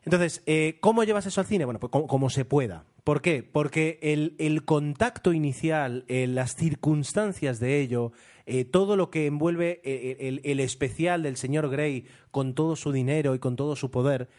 [0.06, 1.66] Entonces, eh, ¿cómo llevas eso al cine?
[1.66, 2.86] Bueno, pues como, como se pueda.
[3.04, 3.44] ¿Por qué?
[3.44, 8.14] Porque el, el contacto inicial, eh, las circunstancias de ello,
[8.46, 12.94] eh, todo lo que envuelve eh, el, el, especial del señor Grey con todo su
[12.94, 14.30] dinero y con todo su poder,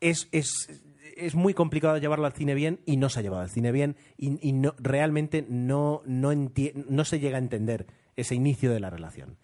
[0.00, 0.80] es, es,
[1.16, 3.96] es muy complicado llevarlo al cine bien y no se ha llevado al cine bien
[4.16, 8.90] y, y no, realmente no, no, no se llega a entender ese inicio de la
[8.90, 9.38] relación.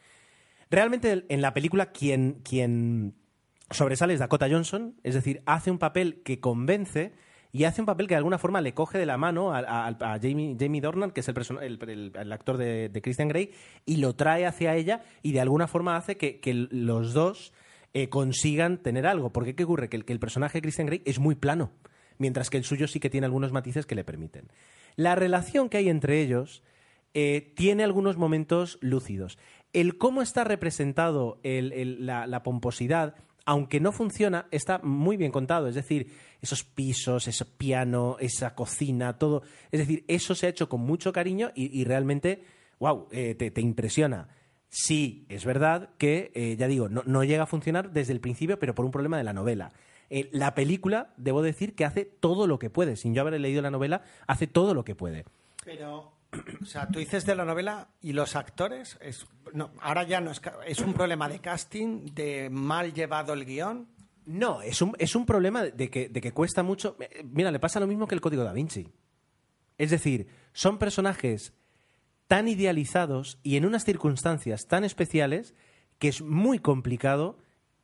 [0.71, 3.15] Realmente en la película quien, quien
[3.71, 7.13] sobresale es Dakota Johnson, es decir, hace un papel que convence
[7.51, 10.57] y hace un papel que de alguna forma le coge de la mano a, Jamie,
[10.59, 13.53] Jamie, Dornan, que es el, el, el, el actor de, de, Christian Grey,
[13.87, 17.55] y lo trae hacia ella y de alguna forma hace que, que los dos
[17.95, 19.33] eh, consigan tener algo.
[19.33, 19.89] Porque ¿qué ocurre?
[19.89, 21.73] Que el, personaje de Christian Grey es muy plano,
[22.19, 24.49] mientras que el suyo sí que tiene algunos matices que le permiten.
[24.97, 26.63] La relación que hay entre ellos
[27.15, 29.39] eh, tiene algunos momentos lúcidos.
[29.73, 33.15] El cómo está representado la, pomposidad
[33.49, 35.69] aunque no funciona, está muy bien contado.
[35.69, 39.43] Es decir, esos pisos, ese piano, esa cocina, todo.
[39.71, 42.43] Es decir, eso se ha hecho con mucho cariño y, realmente,
[42.79, 44.29] wow, eh, te, impresiona.
[44.71, 48.59] Sí, es verdad que, eh, ya digo, no, no, llega a funcionar desde el principio,
[48.59, 49.73] pero por un problema de la novela.
[50.11, 52.97] Eh, la película, debo decir, que hace todo lo que puede.
[52.97, 55.25] Sin yo haber leído la novela, hace todo lo que puede.
[55.65, 56.13] Pero
[56.63, 60.31] o sea, tú dices de la novela y los actores, es, no, ahora ya no
[60.31, 63.89] es, es un problema de casting, de mal llevado el guion.
[64.27, 66.97] No, es un, es un problema de que, de que cuesta mucho.
[67.25, 68.87] Mira, le pasa lo mismo que el código da Vinci.
[69.79, 71.55] Es decir, son personajes
[72.29, 75.55] tan idealizados y en unas circunstancias tan especiales
[75.99, 77.39] que es muy complicado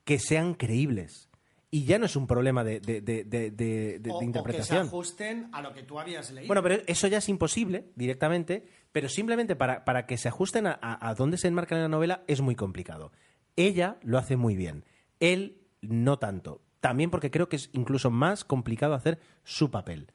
[0.04, 1.30] que sean creíbles
[1.74, 4.78] y ya no es un problema de, de, de, de o, interpretación.
[4.78, 6.46] O que se ajusten a lo que tú habías leído.
[6.46, 10.78] Bueno, pero eso ya es imposible directamente, pero simplemente para, para que se ajusten a,
[10.80, 13.10] a, a, dónde se enmarca en la novela es muy complicado.
[13.56, 14.84] Ella lo hace muy bien,
[15.18, 16.62] él no tanto.
[16.78, 20.12] También porque creo que es incluso más complicado hacer su papel.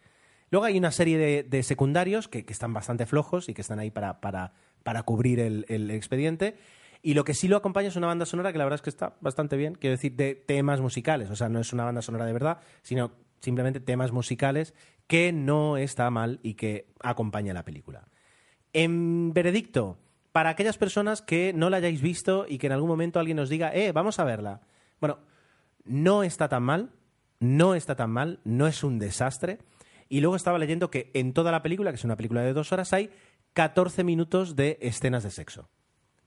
[0.51, 4.19] Luego hay una serie de, secundarios que, están bastante flojos y que están ahí para,
[4.19, 6.57] para, para cubrir el, el expediente.
[7.01, 8.89] Y lo que sí lo acompaña es una banda sonora que la verdad es que
[8.89, 11.29] está bastante bien, quiero decir, de temas musicales.
[11.29, 14.73] O sea, no es una banda sonora de verdad, sino simplemente temas musicales
[15.07, 18.07] que no está mal y que acompaña la película.
[18.73, 19.97] En veredicto,
[20.31, 23.49] para aquellas personas que no la hayáis visto y que en algún momento alguien os
[23.49, 24.62] diga, eh, vamos a verla.
[24.99, 25.19] Bueno,
[25.85, 26.91] no está tan mal,
[27.39, 29.59] no está tan mal, no es un desastre.
[30.10, 32.72] Y luego estaba leyendo que en toda la película, que es una película de dos
[32.74, 33.12] horas, hay
[33.54, 35.69] 14 minutos de escenas de sexo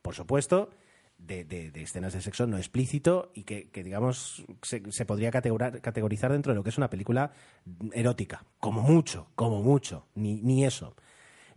[0.02, 0.70] por supuesto,
[1.16, 6.52] de, de, escenas de sexo no explícito y que, que digamos, se, podría categorizar dentro
[6.52, 7.30] de lo que es una película
[7.92, 8.44] erótica.
[8.58, 10.96] Como mucho, como mucho, ni, ni eso.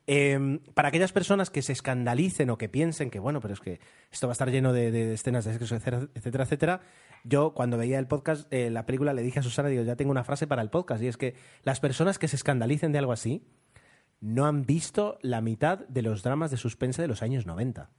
[0.07, 3.79] Eh, para aquellas personas que se escandalicen o que piensen que, bueno, pero es que
[4.11, 6.81] esto va a estar lleno de, de escenas de sexo, etcétera, etcétera,
[7.25, 10.11] yo cuando veía el podcast, eh, la película, le dije a Susana, digo, ya tengo
[10.11, 13.11] una frase para el podcast, y es que las personas que se escandalicen de algo
[13.11, 13.43] así
[14.21, 17.89] no han visto la mitad de los dramas de suspense de los años 90.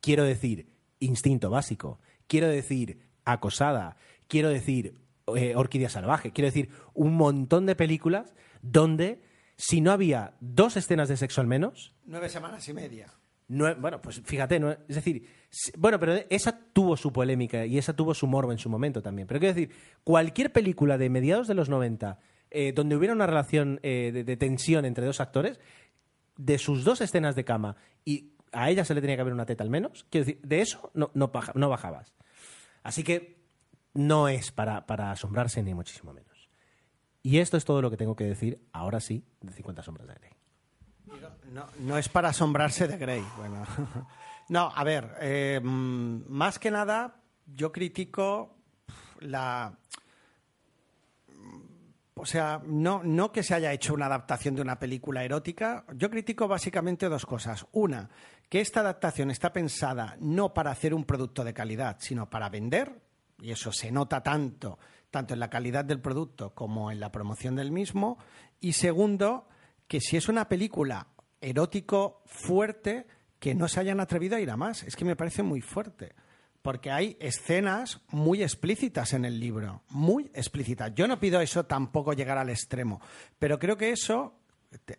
[0.00, 2.00] Quiero decir, instinto básico.
[2.26, 3.96] Quiero decir, acosada.
[4.28, 5.00] Quiero decir,
[5.34, 6.32] eh, orquídea salvaje.
[6.32, 9.22] Quiero decir, un montón de películas donde,
[9.56, 11.94] si no había dos escenas de sexo al menos.
[12.04, 13.12] Nueve semanas y media.
[13.48, 15.24] Nueve, bueno, pues fíjate, no, es decir,
[15.78, 19.28] bueno, pero esa tuvo su polémica y esa tuvo su morbo en su momento también.
[19.28, 22.18] Pero quiero decir, cualquier película de mediados de los 90
[22.50, 25.58] eh, donde hubiera una relación eh, de, tensión entre dos actores,
[26.36, 29.46] de sus dos escenas de cama y a ella se le tenía que haber una
[29.46, 30.06] teta al menos.
[30.10, 32.14] Quiero decir, de eso no, no, no bajabas.
[32.82, 33.42] Así que
[33.94, 36.48] no es para, para, asombrarse ni muchísimo menos.
[37.22, 40.14] Y esto es todo lo que tengo que decir, ahora sí, de 50 sombras de
[40.14, 40.35] Grey.
[41.78, 43.24] No, es para asombrarse de Grey.
[43.36, 43.64] Bueno.
[44.48, 47.16] no, a ver, eh, más que nada,
[47.46, 48.56] yo critico
[49.20, 49.78] la
[52.18, 55.84] o sea, no, no que se haya hecho una adaptación de una película erótica.
[55.94, 57.66] Yo critico básicamente dos cosas.
[57.72, 58.08] Una,
[58.48, 63.02] que esta adaptación está pensada no para hacer un producto de calidad, sino para vender,
[63.38, 64.78] y eso se nota tanto,
[65.10, 68.16] tanto en la calidad del producto como en la promoción del mismo.
[68.60, 69.46] Y segundo,
[69.86, 71.08] que si es una película
[71.48, 73.06] erótico fuerte,
[73.38, 74.82] que no se hayan atrevido a ir a más.
[74.82, 76.14] Es que me parece muy fuerte
[76.66, 80.92] porque hay escenas muy explícitas en el libro, muy explícitas.
[80.96, 83.00] Yo no pido eso tampoco llegar al extremo,
[83.38, 84.40] pero creo que eso,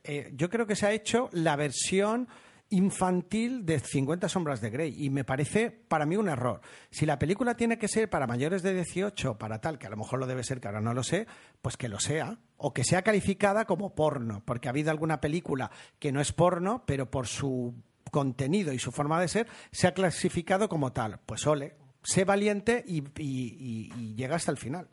[0.06, 2.30] eh, yo creo que se ha hecho la versión
[2.70, 6.62] infantil de 50 sombras de Grey y me parece para mí un error.
[6.90, 9.98] Si la película tiene que ser para mayores de 18, para tal, que a lo
[9.98, 11.28] mejor lo debe ser, que ahora no lo sé,
[11.62, 15.72] pues que lo sea, o que sea calificada como porno, porque ha habido alguna película
[16.00, 17.76] que no es porno, pero por su
[18.12, 21.20] contenido y su forma de ser se ha clasificado como tal.
[21.26, 24.90] Pues ole, sé valiente y, llega hasta el final.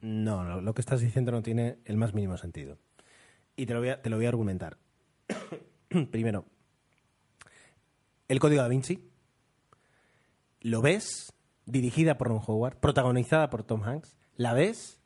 [0.00, 2.78] No, lo, que estás diciendo no tiene el más mínimo sentido.
[3.54, 4.78] Y te lo te lo voy a argumentar.
[6.10, 6.46] Primero,
[8.28, 9.10] el Código da Vinci.
[10.60, 11.32] Lo ves,
[11.66, 14.16] dirigida por Ron Howard, protagonizada por Tom Hanks.
[14.36, 15.00] La ves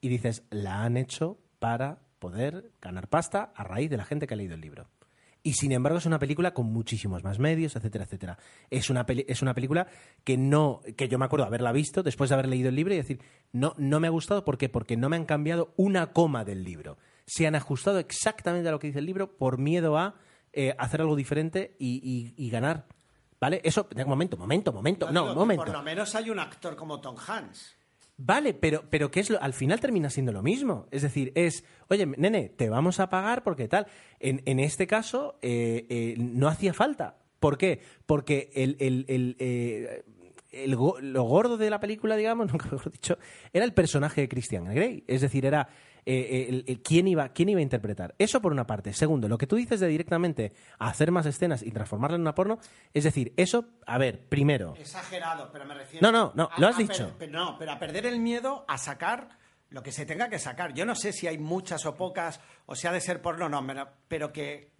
[0.00, 4.34] y dices, la han hecho para poder ganar pasta a raíz de la gente que
[4.34, 4.88] ha leído el libro.
[5.44, 8.38] Y sin embargo es una película con muchísimos más medios, etcétera, etcétera.
[8.70, 9.88] Es una, es una película
[10.22, 12.98] que no, que yo me acuerdo haberla visto después de haber leído el libro y
[12.98, 13.20] decir,
[13.50, 14.68] no, no me ha gustado, ¿por qué?
[14.68, 16.96] Porque no me han cambiado una coma del libro.
[17.26, 20.14] Se han ajustado exactamente a lo que dice el libro por miedo a
[20.52, 22.86] eh, hacer algo diferente y, ganar.
[23.40, 23.60] ¿Vale?
[23.64, 25.10] Eso, momento, momento, momento.
[25.10, 25.64] No, momento.
[25.64, 27.76] Por lo menos hay un actor como Tom Hanks.
[28.16, 29.42] Vale, pero, pero ¿qué es lo?
[29.42, 30.86] al final termina siendo lo mismo.
[30.90, 33.86] Es decir, es, oye, nene, te vamos a pagar porque tal.
[34.20, 37.16] En, en este caso, eh, eh, no hacía falta.
[37.40, 37.80] ¿Por qué?
[38.06, 43.18] Porque el, el, el, lo gordo de la película, digamos, nunca mejor dicho,
[43.52, 45.02] era el personaje de Christian Grey.
[45.08, 45.68] Es decir, era
[46.04, 48.14] eh, eh, quién, iba, quién iba a interpretar.
[48.18, 48.92] Eso por una parte.
[48.92, 52.58] Segundo, lo que tú dices de directamente hacer más escenas y transformarla en una porno,
[52.92, 54.74] es decir, eso, a ver, primero.
[54.76, 56.10] Exagerado, pero me refiero.
[56.10, 57.14] No, no, no, lo has dicho.
[57.30, 59.38] no, pero a perder el miedo a sacar
[59.70, 60.74] lo que se tenga que sacar.
[60.74, 63.66] Yo no sé si hay muchas o pocas, o si ha de ser porno, no,
[64.08, 64.72] pero que,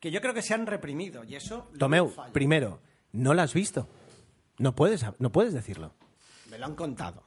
[0.00, 1.70] que yo creo que se han reprimido y eso.
[1.78, 2.80] Tomeu, primero,
[3.12, 3.88] no lo has visto.
[4.58, 5.94] No puedes, no puedes decirlo.
[6.50, 7.24] Me lo han contado.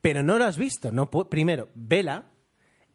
[0.00, 0.92] Pero no lo has visto.
[0.92, 2.30] No primero, vela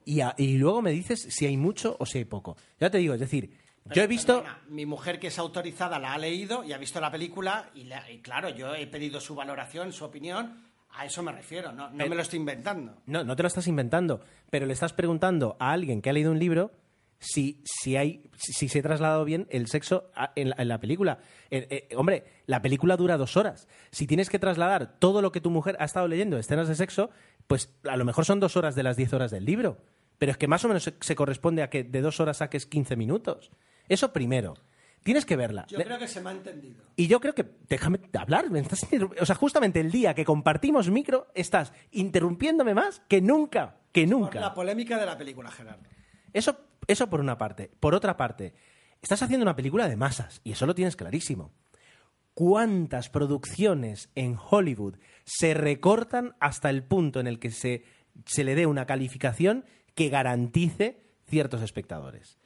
[0.05, 2.55] y, luego me dices si hay mucho o si hay poco.
[2.79, 3.51] Ya te digo, es decir,
[3.85, 4.43] yo he visto...
[4.69, 7.87] mi mujer que es autorizada la ha leído y ha visto la película y,
[8.19, 10.63] claro, yo he pedido su valoración, su opinión.
[10.91, 13.01] A eso me refiero, no, no me lo estoy inventando.
[13.05, 16.31] No, no te lo estás inventando, pero le estás preguntando a alguien que ha leído
[16.31, 16.71] un libro
[17.19, 21.19] si, si, hay, si se ha trasladado bien el sexo en la, película.
[21.49, 23.67] Eh, eh, hombre, la película dura dos horas.
[23.91, 27.09] Si tienes que trasladar todo lo que tu mujer ha estado leyendo, escenas de sexo,
[27.47, 29.77] pues a lo mejor son dos horas de las diez horas del libro.
[30.17, 32.95] Pero es que más o menos se, corresponde a que de dos horas saques 15
[32.95, 33.51] minutos.
[33.89, 34.55] Eso primero.
[35.03, 35.67] Tienes que verla.
[35.67, 36.83] Yo creo que se me ha entendido.
[36.95, 38.45] Y yo creo que, déjame hablar,
[39.19, 44.31] o sea, justamente el día que compartimos micro, estás interrumpiéndome más que nunca, que nunca.
[44.31, 45.83] Por la polémica de la película, Gerardo.
[46.33, 47.69] Eso, eso por una parte.
[47.79, 48.55] Por otra parte,
[48.99, 51.51] estás haciendo una película de masas, y eso lo tienes clarísimo.
[52.33, 57.85] ¿Cuántas producciones en Hollywood se recortan hasta el punto en el que se,
[58.25, 62.37] se le dé una calificación que garantice ciertos espectadores.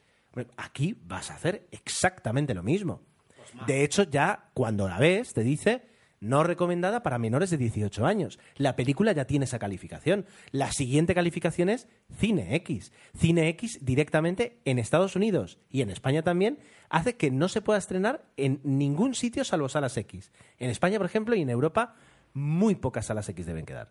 [0.56, 3.02] Aquí vas a hacer exactamente lo mismo.
[3.36, 8.04] Pues de hecho, ya cuando la ves, te dice no recomendada para menores de 18
[8.04, 8.38] años.
[8.56, 10.26] La película ya tiene esa calificación.
[10.52, 12.92] La siguiente calificación es Cine X.
[13.16, 16.58] Cine X directamente en Estados Unidos y en España también
[16.90, 20.30] hace que no se pueda estrenar en ningún sitio salvo salas X.
[20.58, 21.96] En España, por ejemplo, y en Europa,
[22.34, 23.90] muy pocas salas X deben quedar.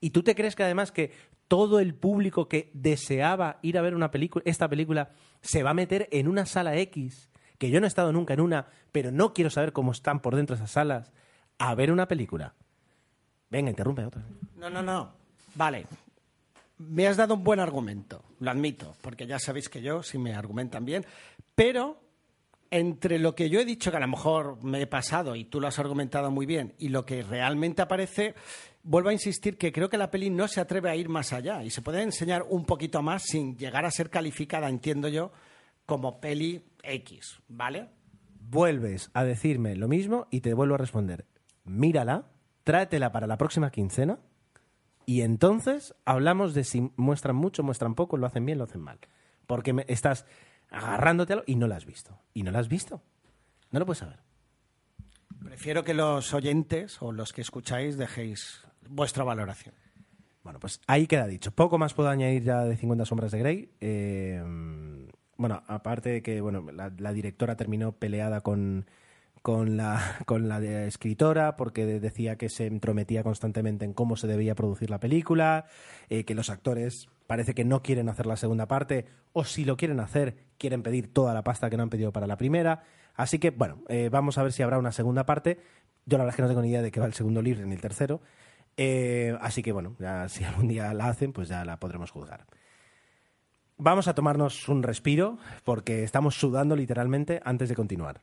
[0.00, 1.12] ¿Y tú te crees que además que
[1.48, 5.10] todo el público que deseaba ir a ver una película, esta película
[5.42, 8.40] se va a meter en una sala X, que yo no he estado nunca en
[8.40, 11.12] una, pero no quiero saber cómo están por dentro esas salas,
[11.58, 12.54] a ver una película?
[13.50, 14.22] Venga, interrumpe otra.
[14.56, 15.12] No, no, no.
[15.54, 15.86] Vale.
[16.78, 20.34] Me has dado un buen argumento, lo admito, porque ya sabéis que yo si me
[20.34, 21.04] argumentan bien,
[21.54, 22.00] pero
[22.70, 25.60] entre lo que yo he dicho, que a lo mejor me he pasado y tú
[25.60, 28.34] lo has argumentado muy bien, y lo que realmente aparece,
[28.82, 31.64] vuelvo a insistir que creo que la peli no se atreve a ir más allá
[31.64, 35.32] y se puede enseñar un poquito más sin llegar a ser calificada, entiendo yo,
[35.84, 37.88] como peli X, ¿vale?
[38.38, 41.26] Vuelves a decirme lo mismo y te vuelvo a responder.
[41.64, 42.26] Mírala,
[42.64, 44.20] tráetela para la próxima quincena
[45.06, 49.00] y entonces hablamos de si muestran mucho, muestran poco, lo hacen bien, lo hacen mal.
[49.48, 50.24] Porque estás
[50.70, 52.18] agarrándote a y no la has visto.
[52.34, 53.02] Y no la has visto.
[53.70, 54.18] No lo puedes saber.
[55.44, 59.74] Prefiero que los oyentes o los que escucháis dejéis vuestra valoración.
[60.42, 61.50] Bueno, pues ahí queda dicho.
[61.50, 63.70] Poco más puedo añadir ya de 50 sombras de Grey.
[63.80, 64.42] Eh,
[65.36, 68.86] bueno, aparte de que bueno, la, directora terminó peleada con,
[69.42, 74.54] con la, con la escritora porque decía que se entrometía constantemente en cómo se debía
[74.54, 75.66] producir la película,
[76.08, 79.76] eh, que los actores parece que no quieren hacer la segunda parte o si lo
[79.76, 82.82] quieren hacer quieren pedir toda la pasta que no han pedido para la primera.
[83.14, 85.60] Así que, bueno, eh, vamos a ver si habrá una segunda parte.
[86.06, 87.64] Yo la verdad es que no tengo ni idea de qué va el segundo libro
[87.66, 88.20] ni el tercero.
[88.76, 92.46] Eh, así que, bueno, ya, si algún día la hacen, pues ya la podremos juzgar.
[93.78, 98.22] Vamos a tomarnos un respiro porque estamos sudando literalmente antes de continuar.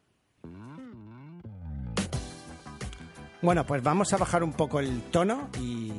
[3.42, 5.94] Bueno, pues vamos a bajar un poco el tono y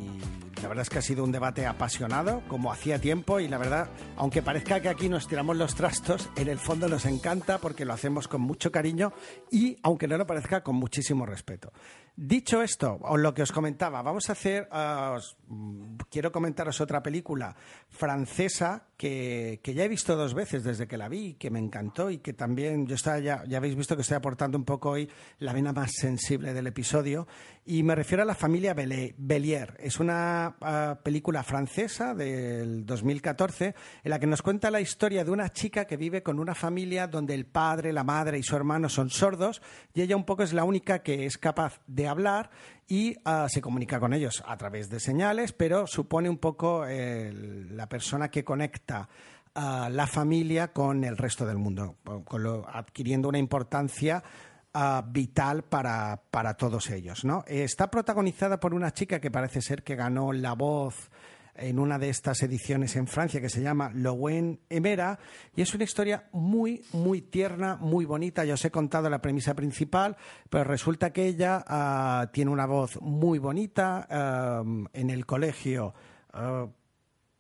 [0.63, 3.91] la verdad es que ha sido un debate apasionado, como hacía tiempo, y la verdad,
[4.17, 7.93] aunque parezca que aquí nos tiramos los trastos, en el fondo nos encanta porque lo
[7.93, 9.13] hacemos con mucho cariño
[9.51, 11.73] y, aunque no lo parezca, con muchísimo respeto.
[12.21, 15.37] Dicho esto, o lo que os comentaba, vamos a hacer, uh, os,
[16.11, 17.55] quiero comentaros otra película
[17.89, 22.11] francesa que, que, ya he visto dos veces desde que la vi, que me encantó
[22.11, 25.09] y que también, yo estaba ya, ya habéis visto que estoy aportando un poco hoy
[25.39, 27.29] la vena más sensible del episodio,
[27.65, 29.77] y me refiero a la familia Bellier.
[29.79, 35.31] Es una uh, película francesa del 2014 en la que nos cuenta la historia de
[35.31, 38.89] una chica que vive con una familia donde el padre, la madre y su hermano
[38.89, 39.63] son sordos
[39.95, 42.51] y ella un poco es la única que es capaz de hablar
[42.87, 47.89] y uh, se comunica con ellos a través de señales, pero supone un poco la
[47.89, 49.09] persona que conecta
[49.55, 51.97] a la familia con el resto del mundo,
[52.73, 54.23] adquiriendo una importancia
[54.75, 57.25] uh, vital para, para, todos ellos.
[57.25, 57.45] ¿no?
[57.47, 61.11] Está protagonizada por una chica que parece ser que ganó la voz
[61.59, 65.19] en una de estas ediciones en Francia que se llama Lowen Emera
[65.55, 68.45] y es una historia muy, muy tierna, muy bonita.
[68.45, 70.17] Ya os he contado la premisa principal,
[70.49, 74.07] pero resulta que ella uh, tiene una voz muy bonita
[74.65, 75.95] uh, en el colegio.
[76.33, 76.69] Uh,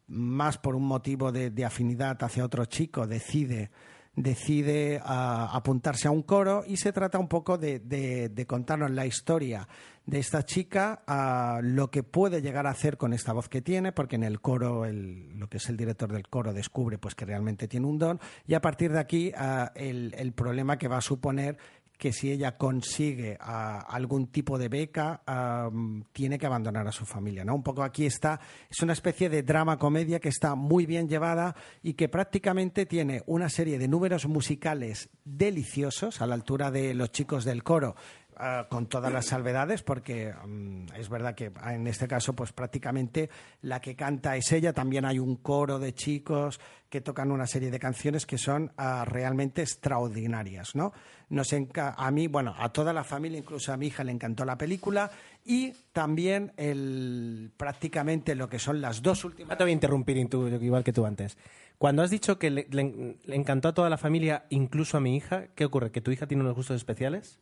[0.08, 3.70] más por un motivo de, afinidad hacia otro chico, decide
[4.14, 9.68] decide apuntarse a un coro y se trata un poco de, contarnos la historia
[10.06, 13.92] de esta chica a lo que puede llegar a hacer con esta voz que tiene,
[13.92, 17.26] porque en el coro, el, lo que es el director del coro descubre pues que
[17.26, 19.32] realmente tiene un don, y a partir de aquí
[19.74, 21.58] el, el, problema que va a suponer
[21.98, 27.04] que si ella consigue uh, algún tipo de beca, uh, tiene que abandonar a su
[27.04, 27.44] familia.
[27.44, 27.56] ¿no?
[27.56, 28.40] Un poco aquí está,
[28.70, 33.24] es una especie de drama comedia que está muy bien llevada y que prácticamente tiene
[33.26, 37.96] una serie de números musicales deliciosos a la altura de los chicos del coro.
[38.38, 43.30] Uh, con todas las salvedades, porque um, es verdad que en este caso, pues prácticamente
[43.62, 44.72] la que canta es ella.
[44.72, 49.04] También hay un coro de chicos que tocan una serie de canciones que son uh,
[49.04, 50.92] realmente extraordinarias, ¿no?
[51.30, 54.56] Nos a mí, bueno, a toda la familia, incluso a mi hija, le encantó la
[54.56, 55.10] película
[55.44, 59.58] y también el, prácticamente lo que son las dos últimas.
[59.58, 61.36] Te voy a interrumpir, igual que tú antes.
[61.76, 65.64] Cuando has dicho que le encantó a toda la familia, incluso a mi hija, ¿qué
[65.64, 65.90] ocurre?
[65.90, 67.40] ¿Que tu hija tiene unos gustos especiales?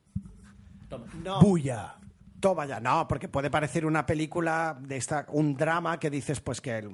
[0.89, 1.07] Toma.
[1.23, 1.41] No.
[1.41, 1.97] ¡Buya!
[2.41, 6.61] Toma ya, no, porque puede parecer una película de esta, un drama que dices pues
[6.61, 6.91] que el,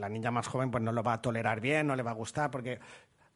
[0.00, 2.14] la niña más joven pues no lo va a tolerar bien, no le va a
[2.14, 2.80] gustar, porque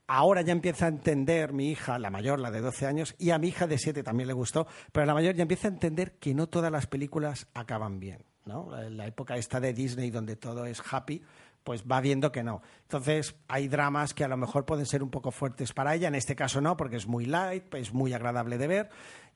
[0.06, 3.38] ahora ya empieza a entender mi hija, la mayor, la de 12 años, y a
[3.38, 6.12] mi hija de 7 también le gustó, pero a la mayor ya empieza a entender
[6.12, 8.70] que no todas las películas acaban bien, ¿no?
[8.70, 11.22] La, la época esta de Disney donde todo es happy,
[11.62, 12.62] pues va viendo que no.
[12.82, 16.14] Entonces, hay dramas que a lo mejor pueden ser un poco fuertes para ella, en
[16.14, 18.90] este caso no, porque es muy light, es muy agradable de ver.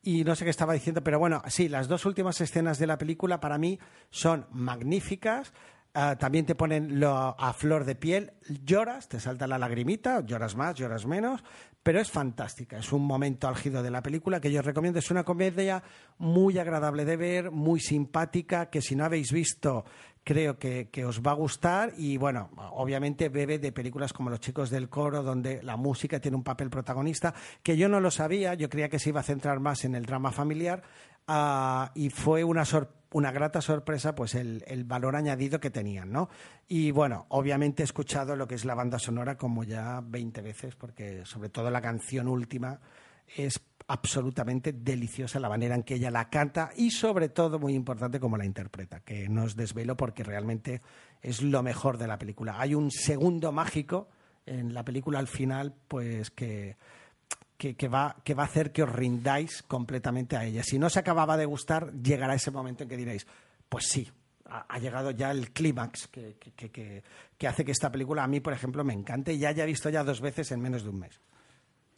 [0.07, 2.99] Y no sé qué estaba diciendo, pero bueno, sí, las dos últimas escenas de la
[2.99, 3.79] película para mí
[4.11, 5.55] son magníficas.
[5.97, 8.33] Uh, también te ponen a flor de piel,
[8.65, 11.43] lloras, te salta la lagrimita, lloras más, lloras menos,
[11.83, 12.79] pero es fantástica.
[12.79, 14.99] Es un momento álgido de la película que yo os recomiendo.
[14.99, 15.83] Es una comedia
[16.19, 19.87] muy agradable de ver, muy simpática, que si no habéis visto
[20.25, 24.41] creo que, que, os va a gustar y bueno, obviamente bebe de películas como Los
[24.41, 28.55] chicos del coro, donde la música tiene un papel protagonista, que yo no lo sabía,
[28.55, 30.83] yo creía que se iba a centrar más en el drama familiar
[31.29, 32.65] uh, y fue una,
[33.13, 36.31] una grata sorpresa pues el, el, valor añadido que tenían, ¿no?
[36.67, 40.75] Y bueno, obviamente he escuchado lo que es la banda sonora como ya 20 veces,
[40.75, 42.81] porque sobre todo la canción última
[43.37, 48.19] es absolutamente deliciosa la manera en que ella la canta y sobre todo muy importante
[48.19, 50.81] cómo la interpreta, que no os desvelo porque realmente
[51.21, 52.57] es lo mejor de la película.
[52.59, 54.09] Hay un segundo mágico
[54.47, 56.77] en la película al final, pues que,
[57.57, 60.63] que, que, va, que va a hacer que os rindáis completamente a ella.
[60.63, 63.27] Si no os acababa de gustar, llegará ese momento en que diréis,
[63.69, 64.11] pues sí,
[64.47, 67.03] ha, ha llegado ya el clímax que, que, que,
[67.37, 69.91] que hace que esta película a mí, por ejemplo, me encante y ya haya visto
[69.91, 71.21] ya dos veces en menos de un mes.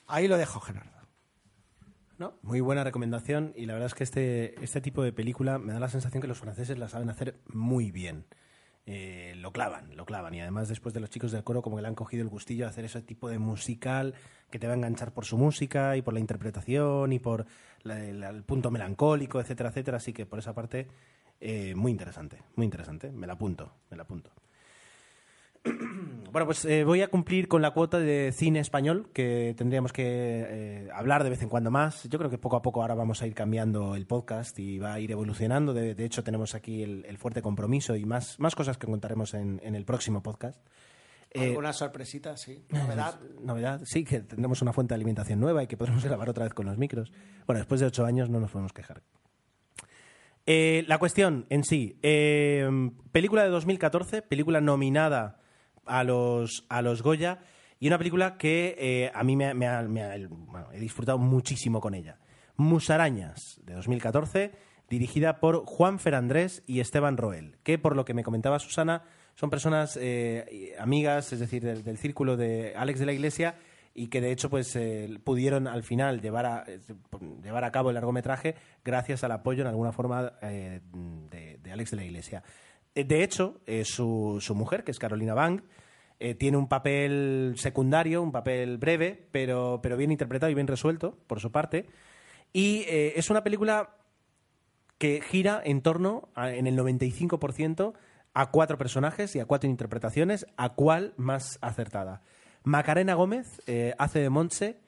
[0.08, 0.95] Ahí lo dejo, Gerardo.
[2.18, 2.34] ¿No?
[2.42, 5.80] Muy buena recomendación y la verdad es que este, este tipo de película me da
[5.80, 8.24] la sensación que los franceses la saben hacer muy bien.
[8.88, 11.82] Eh, lo clavan, lo clavan y además después de los chicos del coro como que
[11.82, 14.14] le han cogido el gustillo a hacer ese tipo de musical
[14.48, 17.46] que te va a enganchar por su música y por la interpretación y por
[17.82, 19.96] la, el punto melancólico, etcétera, etcétera.
[19.96, 20.86] Así que por esa parte
[21.40, 23.10] eh, muy interesante, muy interesante.
[23.10, 24.30] Me la apunto, me la apunto.
[26.36, 30.04] Bueno, pues eh, voy a cumplir con la cuota de cine español que tendríamos que
[30.04, 32.06] eh, hablar de vez en cuando más.
[32.10, 34.92] Yo creo que poco a poco ahora vamos a ir cambiando el podcast y va
[34.92, 35.72] a ir evolucionando.
[35.72, 39.32] De, de hecho, tenemos aquí el, el fuerte compromiso y más, más cosas que contaremos
[39.32, 40.60] en, en el próximo podcast.
[41.30, 42.66] Eh, Alguna sorpresita, sí.
[42.68, 43.18] Novedad.
[43.42, 46.52] Novedad, sí, que tendremos una fuente de alimentación nueva y que podremos grabar otra vez
[46.52, 47.12] con los micros.
[47.46, 49.02] Bueno, después de ocho años no nos podemos quejar.
[50.44, 52.68] Eh, la cuestión en sí, eh,
[53.10, 55.40] película de 2014, película nominada
[55.86, 57.38] a los, a los Goya
[57.80, 61.80] y una película que eh, a mí me, me ha- me ha- he disfrutado muchísimo
[61.80, 62.18] con ella.
[62.56, 64.52] Musarañas, de 2014,
[64.90, 69.02] dirigida por Juan Ferandrés y Esteban Roel, que por lo que me comentaba Susana,
[69.34, 73.54] son personas eh, amigas, es decir, del, círculo de Alex de la Iglesia
[73.94, 76.64] y que de hecho pues eh, pudieron al final llevar a,
[77.42, 80.80] llevar a cabo el largometraje gracias al apoyo en alguna forma de,
[81.62, 82.42] de Alex de la Iglesia.
[82.96, 85.60] Eh, De hecho, eh, su, su mujer, que es Carolina Bang,
[86.18, 91.16] eh, tiene un papel secundario, un papel breve, pero, pero bien interpretado y bien resuelto
[91.28, 91.86] por su parte.
[92.52, 93.90] Y es una película
[94.96, 97.92] que gira en torno, a- en el 95%,
[98.32, 102.22] a cuatro personajes y a cuatro interpretaciones, a cuál más acertada.
[102.64, 103.60] Macarena Gómez
[103.98, 104.80] hace de Montse,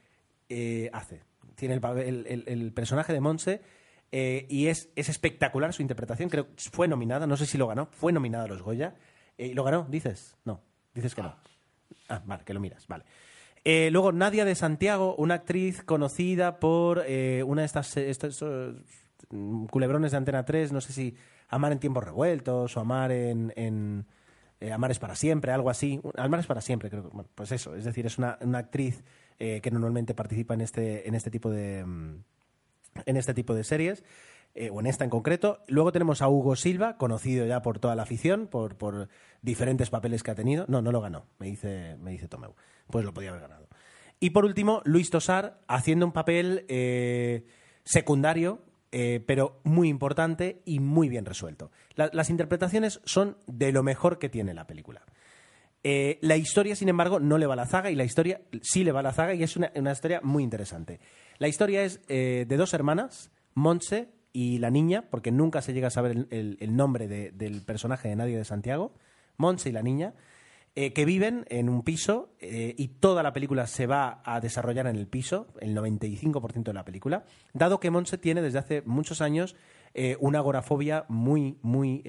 [0.49, 1.21] eh, hace,
[1.57, 3.61] tiene el, el- el- el personaje de Montse
[4.13, 7.67] eh, y es, es espectacular su interpretación, creo que fue nominada, no sé si lo
[7.67, 8.95] ganó, fue nominada a los Goya.
[9.37, 9.87] Eh, ¿y ¿Lo ganó?
[9.89, 10.37] ¿Dices?
[10.45, 10.61] No,
[10.95, 11.35] dices que no.
[12.09, 13.05] Ah, vale, que lo miras, vale.
[13.65, 18.73] Eh, luego, Nadia de Santiago, una actriz conocida por eh, una de estas, estos, eh,
[19.31, 21.15] mm, culebrones de Antena 3, no sé si
[21.49, 24.07] Amar en tiempos revueltos o Amar en...
[24.73, 26.01] Amar es para siempre, algo así.
[26.17, 27.11] Amar es para siempre, creo.
[27.13, 29.05] Bueno, pues eso, es decir, es una, una actriz
[29.39, 31.85] que normalmente participa en este, en este tipo de.
[31.85, 32.25] mm,
[33.07, 34.05] en este tipo de series,
[34.55, 35.63] eh, o en esta en concreto.
[35.69, 39.09] Luego tenemos a Hugo Silva, conocido ya por toda la afición, por, por
[39.43, 40.65] diferentes papeles que ha tenido.
[40.69, 42.55] No, no lo ganó, me dice, me dice Tomeu.
[42.91, 43.69] Pues lo podía haber ganado.
[44.21, 47.45] Y por último, Luis Tosar, haciendo un papel eh,
[47.85, 48.61] secundario,
[48.91, 51.71] eh, pero muy importante y muy bien resuelto.
[51.95, 55.03] La- las interpretaciones son de lo mejor que tiene la película.
[56.21, 58.93] La historia, sin embargo, no le va a la zaga y la historia sí le
[58.93, 61.01] va a la zaga y es una, una historia muy interesante.
[61.39, 65.89] La historia es eh, de dos hermanas, Montse y la niña, porque nunca se llega
[65.89, 68.93] a saber el, el- el nombre de- del personaje de Nadie de Santiago,
[69.37, 70.15] Montse y la niña,
[70.75, 74.87] eh, que viven en un piso eh, y toda la película se va a desarrollar
[74.87, 79.21] en el piso, el 95% de la película, dado que Montse tiene desde hace muchos
[79.21, 79.57] años
[80.21, 82.03] una agorafobia muy, muy,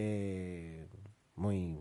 [1.36, 1.80] muy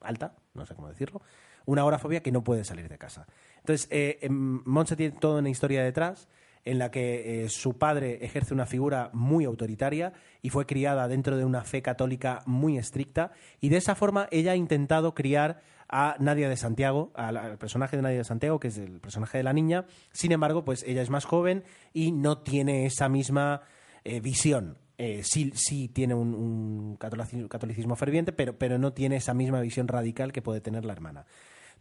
[0.00, 1.22] alta, no sé cómo decirlo,
[1.66, 3.26] una agorafobia que no puede salir de casa.
[3.58, 6.28] Entonces, em, Montse tiene toda una historia detrás
[6.64, 10.12] en la que eh, su padre ejerce una figura muy autoritaria
[10.42, 14.52] y fue criada dentro de una fe católica muy estricta y de esa forma ella
[14.52, 18.78] ha intentado criar a Nadia de Santiago, al, personaje de Nadia de Santiago, que es
[18.78, 19.84] el personaje de la niña.
[20.12, 21.62] Sin embargo, pues ella es más joven
[21.92, 23.62] y no tiene esa misma
[24.02, 24.78] eh, visión.
[24.96, 29.60] Eh, sí, sí tiene un, un catolicismo, catolicismo ferviente, pero, pero no tiene esa misma
[29.60, 31.26] visión radical que puede tener la hermana.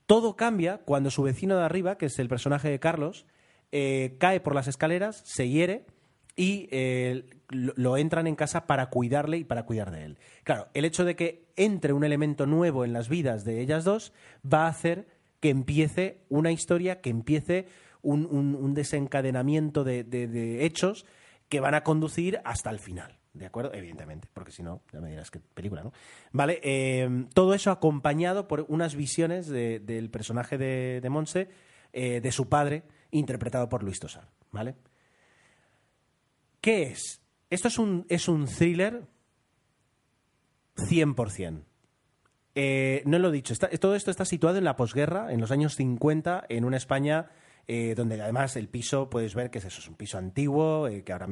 [0.05, 3.25] Todo cambia cuando su vecino de arriba, que es el personaje de Carlos,
[3.75, 5.83] eh, cae por las escaleras, se hiere
[6.35, 10.19] y eh, lo, entran en casa para cuidarle y para cuidar de él.
[10.43, 14.13] Claro, el hecho de que entre un elemento nuevo en las vidas de ellas dos
[14.45, 15.07] va a hacer
[15.39, 17.65] que empiece una historia, que empiece
[18.03, 21.07] un, desencadenamiento de, hechos
[21.49, 23.17] que van a conducir hasta el final.
[23.33, 23.73] ¿De acuerdo?
[23.73, 25.93] Evidentemente, porque si no, ya me dirás qué película, ¿no?
[26.31, 31.49] Vale, eh, todo eso acompañado por unas visiones de- del personaje de, de Monse,
[31.91, 32.83] de su padre,
[33.13, 34.75] interpretado por Luis Tosar, ¿vale?
[36.61, 37.21] ¿Qué es?
[37.49, 39.03] Esto es un, es un thriller
[40.75, 41.63] 100%.
[42.55, 45.75] Eh, no lo he dicho, todo esto está situado en la posguerra, en los años
[45.75, 47.29] 50, en una España
[47.65, 51.03] eh, donde además el piso, puedes ver que es eso, es un piso antiguo, eh,
[51.03, 51.27] que ahora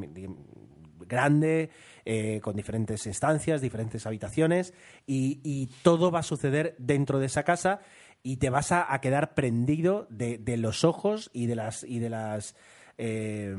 [1.08, 1.70] grande,
[2.06, 4.74] eh, con diferentes estancias, diferentes habitaciones,
[5.06, 7.82] y todo va a suceder dentro de esa casa
[8.24, 12.00] y te vas a, a quedar prendido de, de los ojos y de las y
[12.00, 12.56] de las
[12.98, 13.56] eh,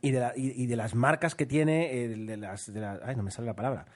[0.00, 3.22] y de, la- y- de las marcas que tiene, eh, de las, de ay, no
[3.22, 3.86] me sale la palabra.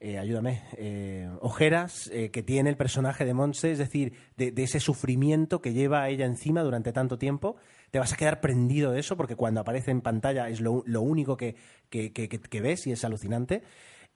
[0.00, 5.60] Eh, ayúdame, eh, ojeras que tiene el personaje de Monse, es decir, de, ese sufrimiento
[5.60, 7.56] que lleva a ella encima durante tanto tiempo,
[7.90, 11.02] te vas a quedar prendido de eso porque cuando aparece en pantalla es lo, lo
[11.02, 11.56] único que-
[11.90, 13.62] que- que- que ves y es alucinante.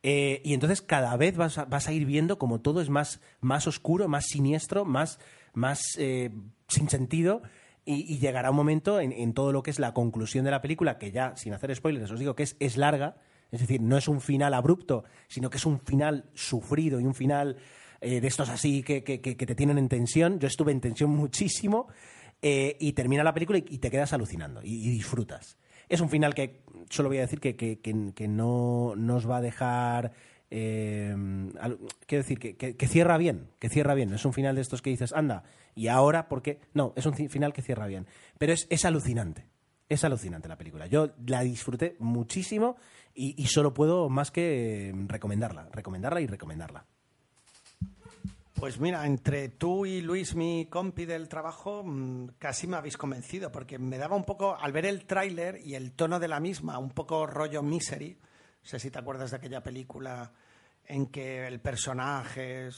[0.03, 3.20] Eh, y entonces cada vez vas a, vas a ir viendo como todo es más,
[3.40, 5.18] más oscuro, más siniestro, más,
[5.55, 6.30] más eh,
[6.68, 7.42] sin sentido.
[7.84, 10.98] Y, llegará un momento en, en todo lo que es la conclusión de la película,
[10.98, 13.16] que ya, sin hacer spoilers, os digo que es, es larga,
[13.50, 17.14] es decir, no es un final abrupto, sino que es un final sufrido y un
[17.14, 17.57] final
[18.00, 20.38] eh, de estos así que, que, que, te tienen en tensión.
[20.38, 21.88] Yo estuve en tensión muchísimo
[22.44, 25.59] y termina la película y, te quedas alucinando y, disfrutas.
[25.88, 30.12] Es un final que solo voy a decir que, que no nos va a dejar
[30.55, 31.16] eh,
[32.07, 34.12] quiero decir que, cierra bien, que cierra bien.
[34.12, 36.61] Es un final de estos que dices, anda, y ahora, ¿por qué?
[36.74, 38.07] No, es un final que cierra bien.
[38.37, 39.47] Pero es, es alucinante.
[39.89, 40.87] Es alucinante la película.
[40.87, 42.76] Yo la disfruté muchísimo
[43.14, 46.85] y, solo puedo más que recomendarla, recomendarla y recomendarla.
[48.62, 53.50] Pues mira, entre tú y Luis, mi compi del trabajo, mm, casi me habéis convencido,
[53.50, 56.78] porque me daba un poco, al ver el tráiler y el tono de la misma,
[56.78, 58.20] un poco rollo misery, no
[58.62, 60.30] sé si te acuerdas de aquella película
[60.84, 62.68] en que el personaje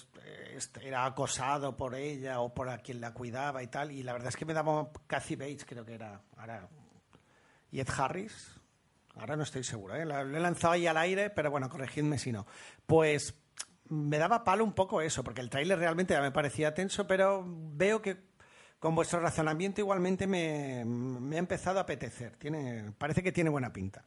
[0.80, 3.92] era acosado por ella o por a quien la cuidaba y tal.
[3.92, 6.18] Y la verdad es que me daba Kathy Bates, creo que era.
[6.38, 6.66] Ahora,
[7.70, 8.58] y Ed Harris.
[9.16, 10.06] Ahora no estoy seguro, ¿eh?
[10.06, 12.46] lo he lanzado ahí al aire, pero bueno, corregidme si no.
[12.86, 13.43] Pues
[13.88, 17.44] me daba palo un poco eso, porque el tráiler realmente ya me parecía tenso, pero
[17.46, 18.18] veo que
[18.78, 20.80] con vuestro razonamiento igualmente me,
[21.36, 22.36] ha empezado a apetecer.
[22.36, 24.04] Tiene, parece que tiene buena pinta.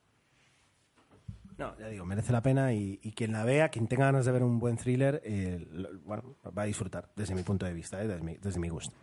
[1.57, 4.43] No, ya digo, merece la pena y, quien la vea, quien tenga ganas de ver
[4.43, 5.67] un buen thriller, eh,
[6.05, 8.95] bueno, va a disfrutar desde mi punto de vista, eh, desde, mi, gusto.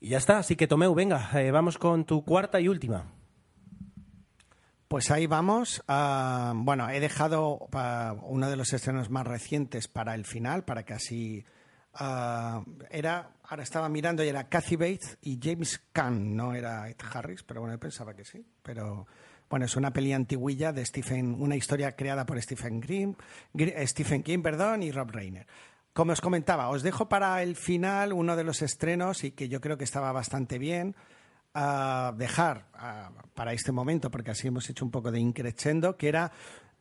[0.00, 3.06] Y ya está, así que Tomeu, venga, eh, vamos con tu cuarta y última.
[4.92, 5.82] Pues ahí vamos.
[5.88, 10.82] Ah, bueno, he dejado ah, uno de los estrenos más recientes para el final, para
[10.84, 11.46] que así
[11.94, 13.30] ah, era.
[13.44, 17.62] Ahora estaba mirando y era Kathy Bates y James Caan, no era Ed Harris, pero
[17.62, 18.44] bueno, pensaba que sí.
[18.62, 19.06] Pero
[19.48, 23.16] bueno, es una peli antiguilla de Stephen, una historia creada por Stephen, Green,
[23.56, 25.46] eh, Stephen King perdón, y Rob Reiner.
[25.94, 29.62] Como os comentaba, os dejo para el final uno de los estrenos y que yo
[29.62, 30.94] creo que estaba bastante bien.
[31.54, 32.66] A dejar
[33.34, 36.32] para este momento, porque así hemos hecho un poco de increchendo, que era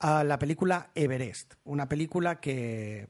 [0.02, 1.56] la película Everest.
[1.66, 3.10] Una película que,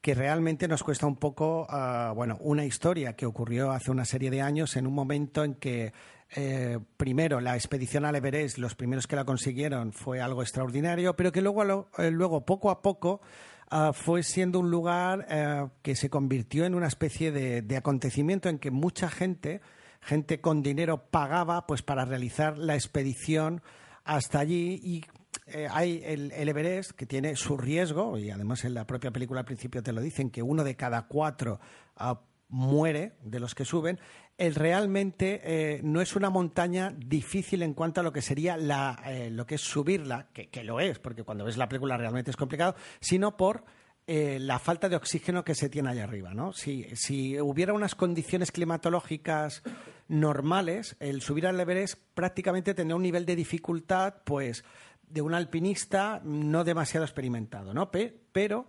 [0.00, 1.66] que realmente nos cuesta un poco,
[2.14, 5.92] bueno, una historia que ocurrió hace una serie de años en un momento en que
[6.36, 11.30] eh, primero la expedición al Everest, los primeros que la consiguieron fue algo extraordinario, pero
[11.30, 13.20] que luego, eh, luego poco a poco
[13.92, 18.70] fue siendo un lugar eh, que se convirtió en una especie de, acontecimiento en que
[18.70, 19.60] mucha gente,
[20.04, 23.62] gente con dinero, pagaba pues para realizar la expedición
[24.04, 25.04] hasta allí y
[25.70, 29.82] hay el, Everest que tiene su riesgo y además en la propia película al principio
[29.82, 31.60] te lo dicen que uno de cada cuatro
[31.96, 33.98] ah, muere de los que suben,
[34.38, 39.00] el realmente eh, no es una montaña difícil en cuanto a lo que sería la,
[39.06, 42.36] eh, lo que es subirla, que, lo es, porque cuando ves la película realmente es
[42.36, 43.64] complicado, sino por
[44.06, 46.34] eh, la falta de oxígeno que se tiene allá arriba.
[46.34, 46.52] ¿no?
[46.52, 49.62] Si, si, hubiera unas condiciones climatológicas
[50.08, 54.64] normales, el subir al Everest prácticamente tendría un nivel de dificultad, pues,
[55.08, 57.90] de un alpinista no demasiado experimentado, ¿no?
[57.90, 58.68] pero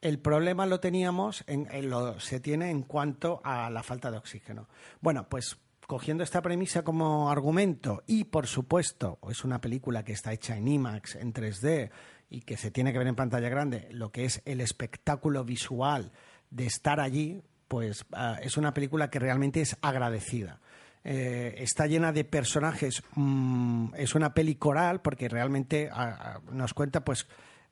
[0.00, 4.68] el problema lo teníamos, en, lo, se tiene en cuanto a la falta de oxígeno.
[5.00, 10.32] Bueno, pues cogiendo esta premisa como argumento y, por supuesto, es una película que está
[10.32, 11.90] hecha en IMAX, en 3D
[12.28, 16.12] y que se tiene que ver en pantalla grande, lo que es el espectáculo visual
[16.50, 20.60] de estar allí, pues ah, es una película que realmente es agradecida.
[21.04, 26.74] Eh, está llena de personajes, mm, es una peli coral porque realmente ah, ah, nos
[26.74, 27.28] cuenta pues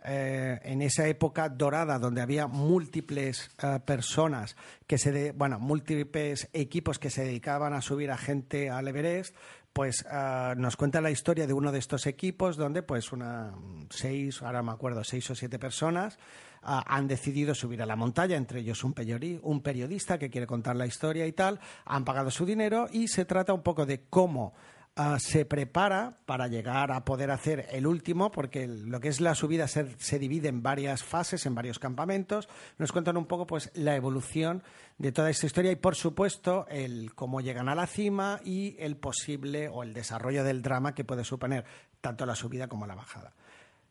[0.07, 4.55] eh, en esa época dorada donde había múltiples eh, personas
[4.87, 9.35] que se bueno múltiples equipos que se dedicaban a subir a gente al Everest
[9.73, 13.55] pues eh, nos cuenta la historia de uno de estos equipos donde pues una
[13.89, 16.19] seis ahora me acuerdo seis o siete personas
[16.67, 18.95] han decidido subir a la montaña, entre ellos un,
[19.43, 23.27] un periodista que quiere contar la historia y tal, han pagado su dinero y se
[23.27, 24.55] trata un poco de cómo
[24.97, 29.35] Ah, se prepara para llegar a poder hacer el último, porque lo que es la
[29.35, 32.49] subida se, divide en varias fases, en varios campamentos.
[32.79, 34.63] Nos cuentan un poco pues la evolución
[34.99, 38.97] de toda esta historia y, por supuesto, el cómo llegan a la cima y el
[38.97, 41.65] posible o el desarrollo del drama que puede suponer
[42.01, 43.33] tanto la subida como la bajada.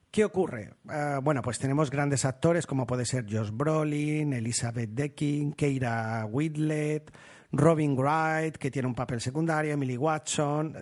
[0.09, 0.75] ¿Qué ocurre?
[0.87, 7.11] Ah, bueno, pues tenemos grandes actores como puede ser Josh Brolin, Elizabeth Decking, Keira Whitlet,
[7.53, 10.75] Robin Wright, que tiene un papel secundario, Emily Watson,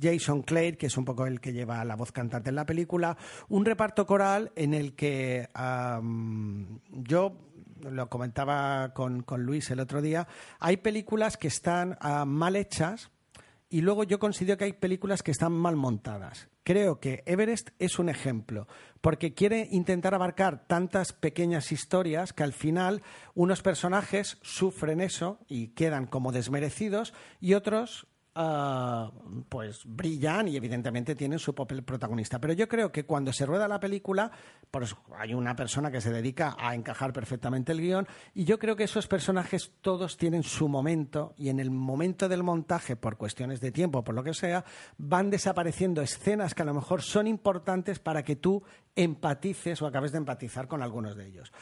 [0.00, 3.16] Jason Clare, que es un poco el que lleva la voz cantante en la película,
[3.48, 5.48] un reparto coral en el que
[6.90, 7.36] yo
[7.90, 10.28] lo comentaba con, Luis el otro día,
[10.60, 13.10] hay películas que están ah, mal hechas
[13.72, 16.50] y luego yo considero que hay películas que están mal montadas.
[16.62, 18.68] Creo que Everest es un ejemplo,
[19.00, 23.00] porque quiere intentar abarcar tantas pequeñas historias que al final
[23.34, 29.10] unos personajes sufren eso y quedan como desmerecidos y otros ah,
[29.48, 32.38] pues brillan y evidentemente tienen su papel protagonista.
[32.38, 34.30] Pero yo creo que cuando se rueda la película,
[34.70, 38.76] pues hay una persona que se dedica a encajar perfectamente el guion y yo creo
[38.76, 43.60] que esos personajes todos tienen su momento y en el momento del montaje, por cuestiones
[43.60, 44.64] de tiempo, por lo que sea,
[44.98, 48.62] van desapareciendo escenas que a lo mejor son importantes para que tú
[48.96, 51.52] empatices o acabes de empatizar con algunos de ellos.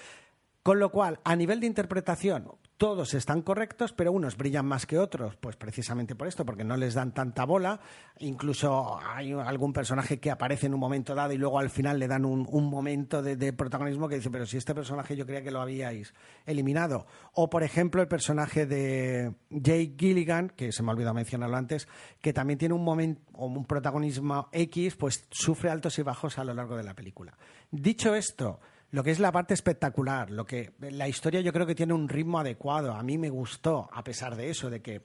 [0.62, 4.98] Con lo cual, a nivel de interpretación, todos están correctos, pero unos brillan más que
[4.98, 7.78] otros, pues precisamente por esto, porque no les dan tanta bola.
[8.20, 12.08] Incluso hay algún personaje que aparece en un momento dado y luego al final le
[12.08, 15.60] dan un, momento de, protagonismo que dice, pero si este personaje yo creía que lo
[15.60, 16.14] habíais
[16.46, 17.06] eliminado.
[17.34, 21.86] O, por ejemplo, el personaje de Jake Gilligan, que se me ha olvidado mencionarlo antes,
[22.22, 26.44] que también tiene un momento o un protagonismo X, pues sufre altos y bajos a
[26.44, 27.36] lo largo de la película.
[27.70, 28.58] Dicho esto,
[28.90, 32.08] lo que es la parte espectacular, lo que la historia yo creo que tiene un
[32.08, 32.92] ritmo adecuado.
[32.92, 35.02] A mí me gustó, a pesar de eso, de que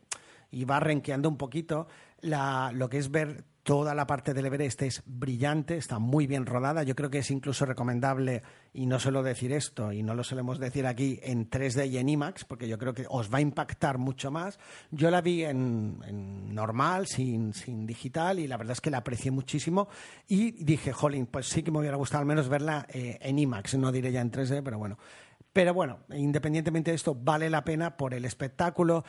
[0.52, 1.88] iba renqueando un poquito,
[2.22, 6.84] lo que es ver Toda la parte del Everest es brillante, está muy bien rodada.
[6.84, 8.43] Yo creo que es incluso recomendable,
[8.74, 12.09] y no suelo decir esto, y no lo solemos decir aquí, en 3D y en
[12.09, 14.59] IMAX, porque yo creo que os va a impactar mucho más.
[14.91, 17.53] Yo la vi en, normal, sin,
[17.88, 19.88] digital, y la verdad es que la aprecié muchísimo.
[20.28, 23.80] Y dije, jolín, pues sí que me hubiera gustado al menos verla eh, en IMAX,
[23.80, 24.99] no diré ya en 3D, pero bueno.
[25.55, 29.05] Pero bueno, independientemente de esto, vale la pena por el espectáculo.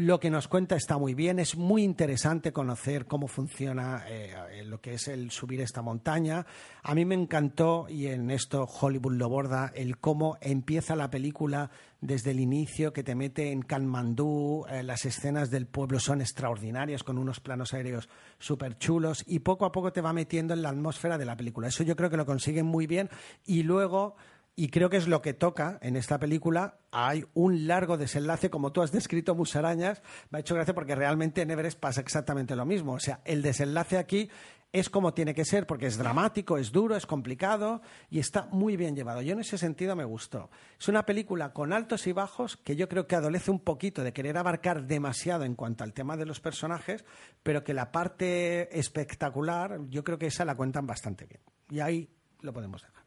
[0.00, 4.80] Lo que nos cuenta está muy bien, es muy interesante conocer cómo funciona eh, lo
[4.80, 6.46] que es el subir esta montaña.
[6.84, 11.72] A mí me encantó, y en esto Hollywood lo borda, el cómo empieza la película
[12.00, 17.02] desde el inicio, que te mete en Kanmandú, eh, las escenas del pueblo son extraordinarias,
[17.02, 20.68] con unos planos aéreos súper chulos, y poco a poco te va metiendo en la
[20.68, 21.66] atmósfera de la película.
[21.66, 23.10] Eso yo creo que lo consiguen muy bien,
[23.44, 24.14] y luego
[24.58, 26.78] y creo que es lo que toca en esta película.
[26.90, 30.02] Hay un largo desenlace, como tú has descrito, Musarañas.
[30.30, 32.94] Me ha hecho gracia porque realmente en Everest pasa exactamente lo mismo.
[32.94, 34.28] O sea, el desenlace aquí
[34.72, 38.76] es como tiene que ser, porque es dramático, es duro, es complicado y está muy
[38.76, 39.22] bien llevado.
[39.22, 40.50] Yo en ese sentido me gustó.
[40.76, 44.12] Es una película con altos y bajos que yo creo que adolece un poquito de
[44.12, 47.04] querer abarcar demasiado en cuanto al tema de los personajes,
[47.44, 51.42] pero que la parte espectacular, yo creo que esa la cuentan bastante bien.
[51.70, 52.97] Y ahí lo podemos dejar.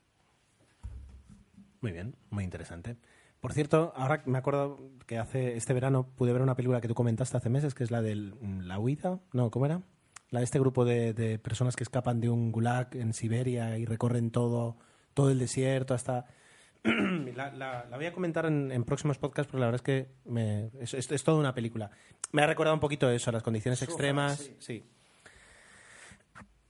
[1.81, 2.95] Muy bien, muy interesante.
[3.39, 6.93] Por cierto, ahora me acuerdo que hace este verano pude ver una película que tú
[6.93, 9.19] comentaste hace meses, que es la de La Huida.
[9.33, 9.81] No, ¿cómo era?
[10.29, 14.29] La de este grupo de, personas que escapan de un gulag en Siberia y recorren
[14.29, 14.77] todo,
[15.15, 16.27] todo el desierto hasta...
[16.83, 21.23] la, voy a comentar en, próximos podcasts porque la verdad es que me, es, es,
[21.23, 21.89] toda una película.
[22.31, 24.51] Me ha recordado un poquito eso, las condiciones extremas.
[24.59, 24.85] sí.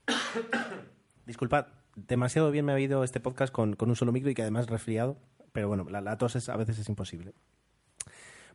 [1.26, 4.68] Disculpad, demasiado bien me ha oído este podcast con, un solo micro y que además
[4.68, 5.18] resfriado,
[5.52, 7.34] pero bueno, la, tos a veces es imposible.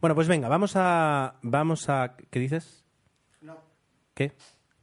[0.00, 2.16] Bueno, pues venga, vamos a, vamos a...
[2.30, 2.84] ¿Qué dices?
[3.40, 3.58] No.
[4.14, 4.32] ¿Qué?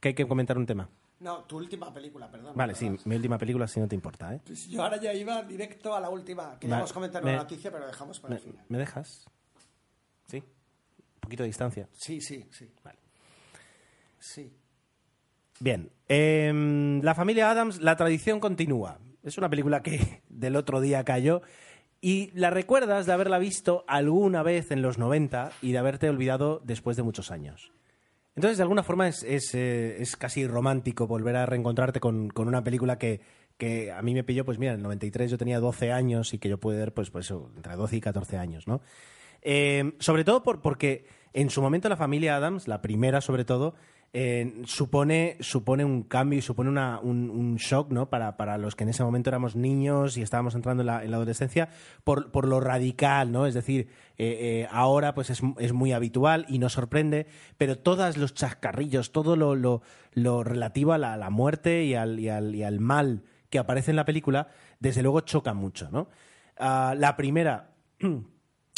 [0.00, 0.88] Que hay que comentar un tema.
[1.20, 2.54] No, tu última película, perdón.
[2.54, 4.40] Vale, sí, mi última película, si no te importa, ¿eh?
[4.44, 6.58] Pues yo ahora ya iba directo a la última.
[6.58, 8.64] Queríamos comentar una noticia, pero dejamos para el final.
[8.68, 9.24] ¿Me dejas?
[10.26, 10.38] ¿Sí?
[10.38, 11.88] Un poquito de distancia.
[11.92, 12.70] Sí, sí, sí.
[12.82, 12.98] Vale.
[14.18, 14.52] Sí.
[15.60, 18.98] Bien, em, La familia Adams, la tradición continúa.
[19.22, 21.42] Es una película que del otro día cayó
[22.00, 26.60] y la recuerdas de haberla visto alguna vez en los 90 y de haberte olvidado
[26.64, 27.72] después de muchos años.
[28.36, 32.98] Entonces, de alguna forma es, es, eh, casi romántico volver a reencontrarte con, una película
[32.98, 33.20] que,
[33.56, 36.38] que, a mí me pilló, pues mira, en el 93 yo tenía 12 años y
[36.38, 38.82] que yo pude ver, pues, pues entre 12 y 14 años, ¿no?
[39.40, 43.76] Em, sobre todo por, porque en su momento la familia Adams, la primera sobre todo,
[44.16, 48.08] eh, supone, supone un cambio y supone un, shock ¿no?
[48.08, 51.68] Para, para, los que en ese momento éramos niños y estábamos entrando en la, adolescencia
[52.04, 53.44] por, por, lo radical, ¿no?
[53.44, 57.26] Es decir, eh, eh, ahora pues es, es, muy habitual y nos sorprende,
[57.58, 62.54] pero todos los chascarrillos, todo lo, lo, relativo a la, muerte y al, y, al,
[62.54, 64.46] y al, mal que aparece en la película,
[64.78, 66.08] desde luego choca mucho, ¿no?
[66.56, 67.72] Ah, la primera...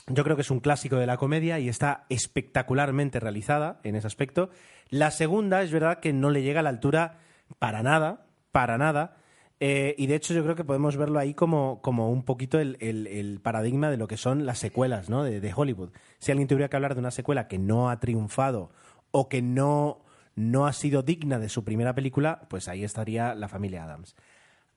[0.08, 4.06] Yo creo que es un clásico de la comedia y está espectacularmente realizada en ese
[4.06, 4.50] aspecto.
[4.88, 7.18] La segunda es verdad que no le llega a la altura
[7.58, 9.16] para nada, para nada.
[9.58, 13.40] Eh, y de hecho yo creo que podemos verlo ahí como, como un poquito el,
[13.42, 15.24] paradigma de lo que son las secuelas ¿no?
[15.24, 15.90] de, Hollywood.
[16.18, 18.70] Si alguien tuviera que hablar de una secuela que no ha triunfado
[19.10, 20.04] o que no,
[20.36, 24.14] no ha sido digna de su primera película, pues ahí estaría la familia Adams.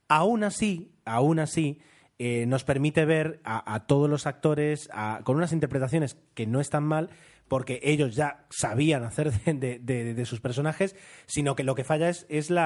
[0.07, 1.82] Aún así, aún así,
[2.22, 4.89] eh, nos permite ver a, todos los actores
[5.24, 7.09] con unas interpretaciones que no están mal,
[7.47, 12.57] porque ellos ya sabían hacer de, sus personajes, sino que lo que falla es, el,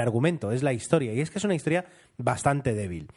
[0.00, 1.12] argumento, es la historia.
[1.12, 1.84] Y es que es una historia
[2.16, 3.08] bastante débil.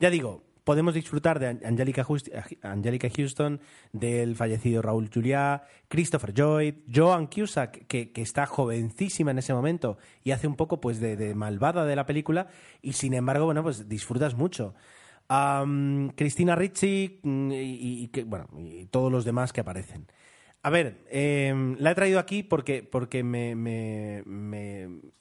[0.00, 2.04] Ya digo, podemos disfrutar de Angelica,
[3.16, 3.60] Houston,
[3.92, 10.30] del fallecido Raúl Juliá, Christopher Lloyd, Joan Cusack, que, está jovencísima en ese momento y
[10.30, 12.48] hace un poco pues de, malvada de la película
[12.80, 14.74] y sin embargo, bueno, pues disfrutas mucho.
[16.14, 20.06] Cristina Ricci mm, y, bueno, y todos los demás que aparecen.
[20.64, 23.52] A ver, em, la he traído aquí porque, porque me,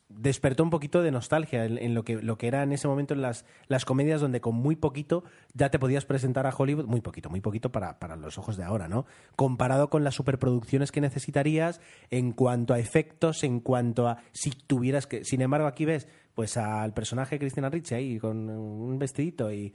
[0.08, 3.22] despertó un poquito de nostalgia en, lo, que, lo que era en ese momento en
[3.22, 5.24] las, las comedias donde con muy poquito
[5.54, 8.64] ya te podías presentar a Hollywood, muy poquito, muy poquito para, para los ojos de
[8.64, 9.08] ahora, ¿no?
[9.36, 11.82] Comparado con las superproducciones que necesitarías
[12.12, 15.26] en cuanto a efectos, en cuanto a si tuvieras que...
[15.26, 16.08] Sin embargo, aquí ves
[16.42, 19.72] pues al personaje Cristina Ricci ahí con un vestidito y,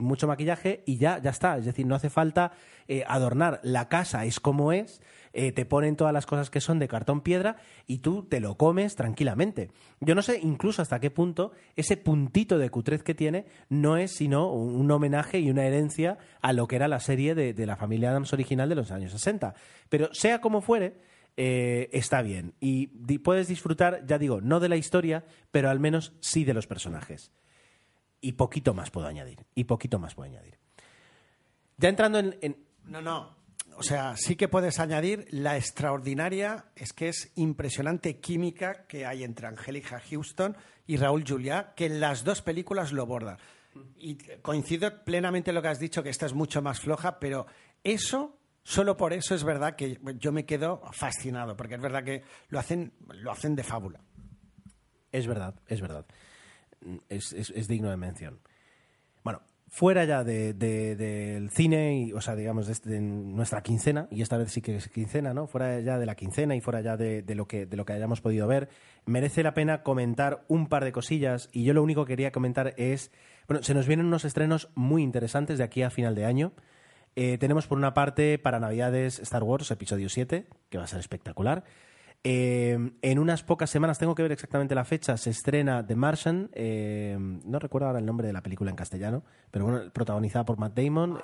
[0.00, 1.58] mucho maquillaje y ya, ya está.
[1.58, 2.52] Es decir, no hace falta
[2.86, 3.58] eh, adornar.
[3.64, 7.20] La casa es como es, eh, te ponen todas las cosas que son de cartón
[7.20, 7.56] piedra
[7.88, 9.72] y tú te lo comes tranquilamente.
[9.98, 14.12] Yo no sé incluso hasta qué punto ese puntito de cutrez que tiene no es
[14.12, 17.74] sino un, homenaje y una herencia a lo que era la serie de, de la
[17.74, 19.52] familia Adams original de los años 60.
[19.88, 20.94] Pero sea como fuere,
[21.40, 22.54] eh, está bien.
[22.58, 26.66] Y puedes disfrutar, ya digo, no de la historia, pero al menos sí de los
[26.66, 27.30] personajes.
[28.20, 29.46] Y poquito más puedo añadir.
[29.54, 30.58] Y poquito más puedo añadir.
[31.76, 33.36] Ya entrando en, No, no.
[33.76, 39.22] O sea, sí que puedes añadir la extraordinaria, es que es impresionante química que hay
[39.22, 40.56] entre Angélica Houston
[40.88, 43.38] y Raúl Juliá, que en las dos películas lo borda.
[43.96, 47.46] Y coincido plenamente en lo que has dicho, que esta es mucho más floja, pero
[47.84, 48.37] eso
[48.68, 52.58] Solo por eso es verdad que yo me quedo fascinado, porque es verdad que lo
[52.58, 54.02] hacen, lo hacen de fábula.
[55.10, 56.04] Es verdad, es verdad.
[57.08, 58.40] Es, digno de mención.
[59.24, 64.52] Bueno, fuera ya del cine, y, o sea, digamos, de, nuestra quincena, y esta vez
[64.52, 65.46] sí que es quincena, ¿no?
[65.46, 68.20] Fuera ya de la quincena y fuera ya de, lo que, de lo que hayamos
[68.20, 68.68] podido ver,
[69.06, 72.74] merece la pena comentar un par de cosillas, y yo lo único que quería comentar
[72.76, 73.12] es,
[73.46, 76.52] bueno, se nos vienen unos estrenos muy interesantes de aquí a final de año.
[77.20, 81.00] Eh, tenemos por una parte para Navidades Star Wars Episodio 7, que va a ser
[81.00, 81.64] espectacular.
[82.22, 86.48] Eh, en unas pocas semanas, tengo que ver exactamente la fecha, se estrena The Martian.
[86.52, 90.58] Eh, no recuerdo ahora el nombre de la película en castellano, pero bueno, protagonizada por
[90.58, 91.18] Matt Damon.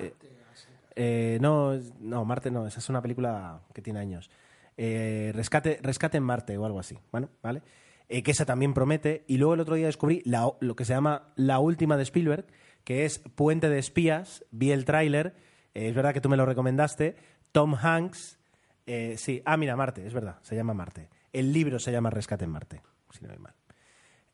[1.40, 4.32] no, no, Marte no, esa es una película que tiene años.
[4.76, 6.98] Rescate, Rescate en Marte o algo así.
[7.12, 7.62] Bueno, ¿vale?
[8.08, 9.22] que esa también promete.
[9.28, 12.46] Y luego el otro día descubrí lo que se llama La última de Spielberg,
[12.82, 14.44] que es Puente de Espías.
[14.50, 17.16] Vi el tráiler eh, es verdad que tú me lo recomendaste.
[17.52, 18.38] Tom Hanks.
[18.86, 21.08] Eh, sí, ah, mira, Marte, es verdad, se llama Marte.
[21.32, 23.54] El libro se llama Rescate en Marte, si no me mal.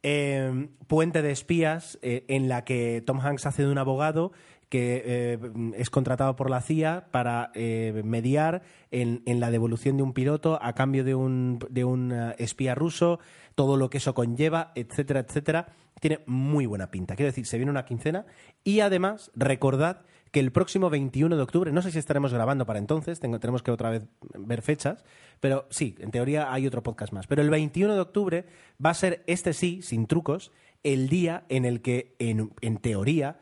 [0.03, 4.33] Eh, Puente de espías, en la que Tom Hanks hace de un abogado
[4.69, 5.39] que
[5.77, 8.63] es contratado por la CIA para mediar
[8.93, 13.19] en, la devolución de un piloto a cambio de un espía ruso,
[13.57, 15.69] todo lo que eso conlleva, etcétera, etcétera.
[16.01, 17.15] Tiene muy buena pinta.
[17.15, 18.27] Quiero decir, se viene una quincena
[18.65, 22.79] y además recordad que el próximo 21 de octubre, no sé si estaremos grabando para
[22.79, 24.07] entonces, tenemos que otra vez
[24.39, 25.05] ver fechas,
[25.41, 27.27] pero sí, en teoría hay otro podcast más.
[27.27, 28.45] Pero el 21 de octubre
[28.85, 30.53] va a ser, este sí, sin trucos,
[30.83, 33.39] el día en el que, en, teoría,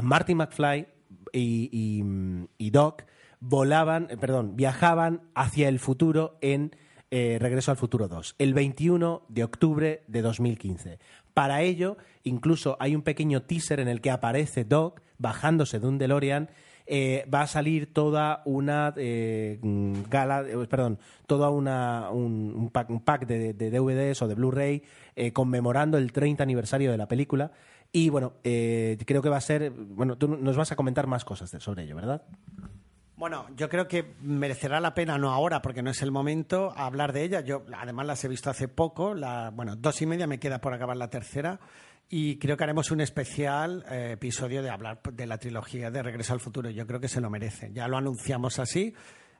[0.00, 0.88] Marty McFly
[1.32, 3.04] y, Doc
[3.40, 6.74] volaban, eh, perdón, viajaban hacia el futuro en
[7.10, 10.98] eh, Regreso al Futuro 2, el 21 de octubre de 2015.
[11.32, 15.98] Para ello, incluso hay un pequeño teaser en el que aparece Doc bajándose de un
[15.98, 16.48] DeLorean.
[16.86, 19.58] Eh, va a salir toda una eh,
[20.10, 24.82] gala, eh, perdón, toda una, un, pack, de, DVDs o de Blu-ray
[25.32, 27.52] conmemorando el 30 aniversario de la película.
[27.90, 31.50] Y bueno, creo que va a ser, bueno, tú nos vas a comentar más cosas
[31.62, 32.22] sobre ello, ¿verdad?
[33.16, 37.12] Bueno, yo creo que merecerá la pena, no ahora, porque no es el momento, hablar
[37.12, 37.40] de ella.
[37.42, 39.14] Yo, además, las he visto hace poco.
[39.14, 41.60] La, bueno, dos y media me queda por acabar la tercera.
[42.08, 46.32] Y creo que haremos un especial eh, episodio de hablar de la trilogía de Regreso
[46.32, 46.70] al Futuro.
[46.70, 47.70] Yo creo que se lo merece.
[47.72, 48.94] Ya lo anunciamos así.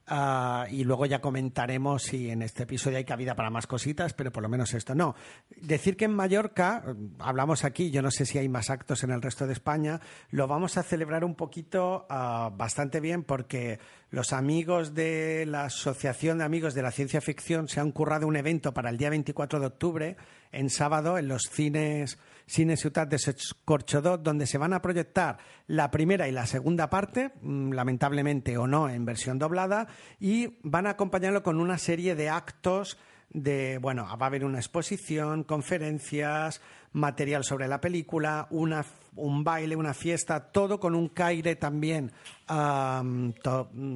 [0.06, 4.30] Ah, y luego ya comentaremos si en este episodio hay cabida para más cositas, pero
[4.30, 5.14] por lo menos esto no.
[5.56, 6.84] Decir que en Mallorca,
[7.18, 10.00] hablamos aquí, yo no sé si hay más actos en el resto de España,
[10.30, 13.78] lo vamos a celebrar un poquito ah, bastante bien porque
[14.10, 18.36] los amigos de la Asociación de Amigos de la Ciencia Ficción se han currado un
[18.36, 20.16] evento para el día 24 de octubre,
[20.52, 23.18] en sábado, en los cines Cine Ciutat de
[23.64, 28.66] Corchodot, donde se van a proyectar la primera y la segunda parte, mm, lamentablemente o
[28.66, 29.88] no, en versión doblada,
[30.20, 32.98] y van a acompañarlo con una serie de actos
[33.30, 36.60] de, bueno, va a haber una exposición, conferencias,
[36.94, 38.84] material sobre la película, una,
[39.16, 42.12] un baile, una fiesta, todo con un caire también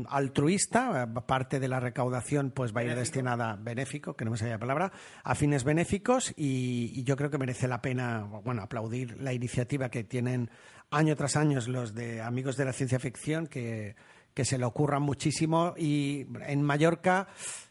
[0.09, 4.55] altruista, parte de la recaudación pues va a ir destinada benéfico, que no me sabía
[4.55, 4.93] la palabra,
[5.23, 10.05] a fines benéficos y, yo creo que merece la pena, bueno, aplaudir la iniciativa que
[10.05, 10.51] tienen
[10.91, 13.95] año tras año los de amigos de la ciencia ficción que,
[14.35, 17.29] que se le ocurran muchísimo y en Mallorca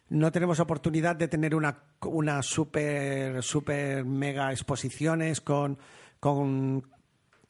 [0.10, 5.78] no tenemos oportunidad de tener una, una super, super mega exposiciones con,
[6.20, 6.84] con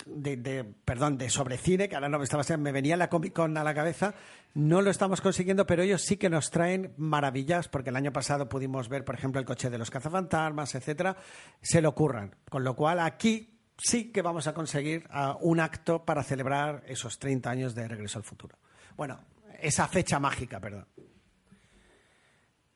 [0.06, 3.58] de, perdón, de sobre cine, que ahora no me estaba me venía la Comic Con
[3.58, 4.14] a la cabeza,
[4.54, 8.50] no lo estamos consiguiendo, pero ellos sí que nos traen maravillas, porque el año pasado
[8.50, 11.18] pudimos ver, por ejemplo, el coche de los cazafantasmas, etcétera,
[11.62, 12.36] se le ocurran.
[12.50, 17.20] Con lo cual, aquí sí que vamos a conseguir ah, un acto para celebrar esos
[17.20, 18.58] 30 años de Regreso al Futuro.
[18.96, 19.20] Bueno,
[19.60, 20.88] esa fecha mágica, perdón.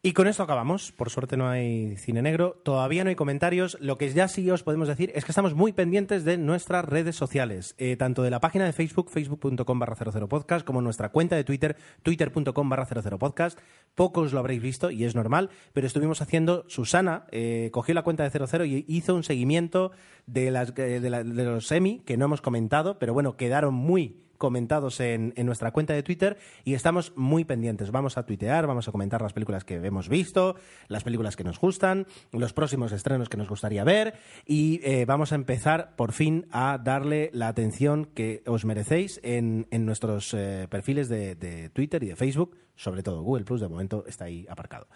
[0.04, 0.91] Y con esto acabamos.
[0.91, 2.60] Por suerte no hay cine negro.
[2.64, 3.78] Todavía no hay comentarios.
[3.80, 7.16] Lo que ya sí os podemos decir es que estamos muy pendientes de nuestras redes
[7.16, 11.43] sociales, eh, tanto de la página de Facebook, facebook.com barra 00podcast, como nuestra cuenta de
[11.43, 13.60] Twitter, twitter.com barra 00podcast.
[13.93, 18.28] Pocos lo habréis visto y es normal, pero estuvimos haciendo, Susana eh, cogió la cuenta
[18.28, 19.91] de 00 y hizo un seguimiento
[20.26, 24.31] de, las, eh, de, de los semi que no hemos comentado, pero bueno, quedaron muy
[24.42, 27.92] comentados en, nuestra cuenta de Twitter y estamos muy pendientes.
[27.92, 30.56] Vamos a tuitear, vamos a comentar las películas que hemos visto,
[30.88, 34.16] las películas que nos gustan, los próximos estrenos que nos gustaría ver
[34.48, 39.68] y eh, vamos a empezar por fin a darle la atención que os merecéis en,
[39.70, 44.26] nuestros eh, perfiles de, Twitter y de Facebook, sobre todo Google Plus, de momento está
[44.26, 44.88] ahí aparcado.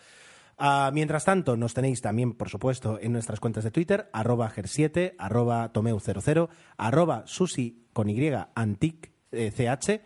[0.58, 5.14] Ah, mientras tanto, nos tenéis también, por supuesto, en nuestras cuentas de Twitter, arroba ger7,
[5.20, 9.15] arroba tomeu00, arroba susi con y antic
[9.56, 10.02] CH,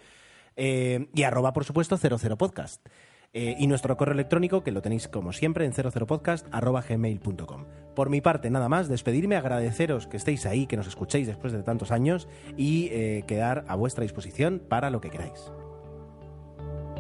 [0.56, 2.86] eh, y arroba, por supuesto, 00podcast.
[3.32, 7.66] Eh, y nuestro correo electrónico, que lo tenéis como siempre en 00podcast.gmail.com.
[7.96, 11.62] Por mi parte, nada más, despedirme, agradeceros que estéis ahí, que nos escuchéis después de
[11.62, 12.28] tantos años
[12.58, 15.52] y eh, quedar a vuestra disposición para lo que queráis.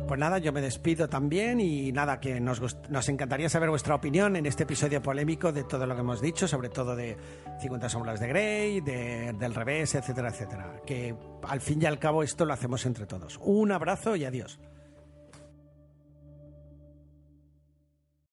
[0.09, 4.35] Pues nada, yo me despido también y nada, que nos, nos encantaría saber vuestra opinión
[4.35, 7.15] en este episodio polémico de todo lo que hemos dicho, sobre todo de
[7.61, 10.81] 50 sombras de Grey, de, del revés, etcétera, etcétera.
[10.83, 11.15] Que
[11.47, 13.37] al fin y al cabo esto lo hacemos entre todos.
[13.43, 14.59] Un abrazo y adiós.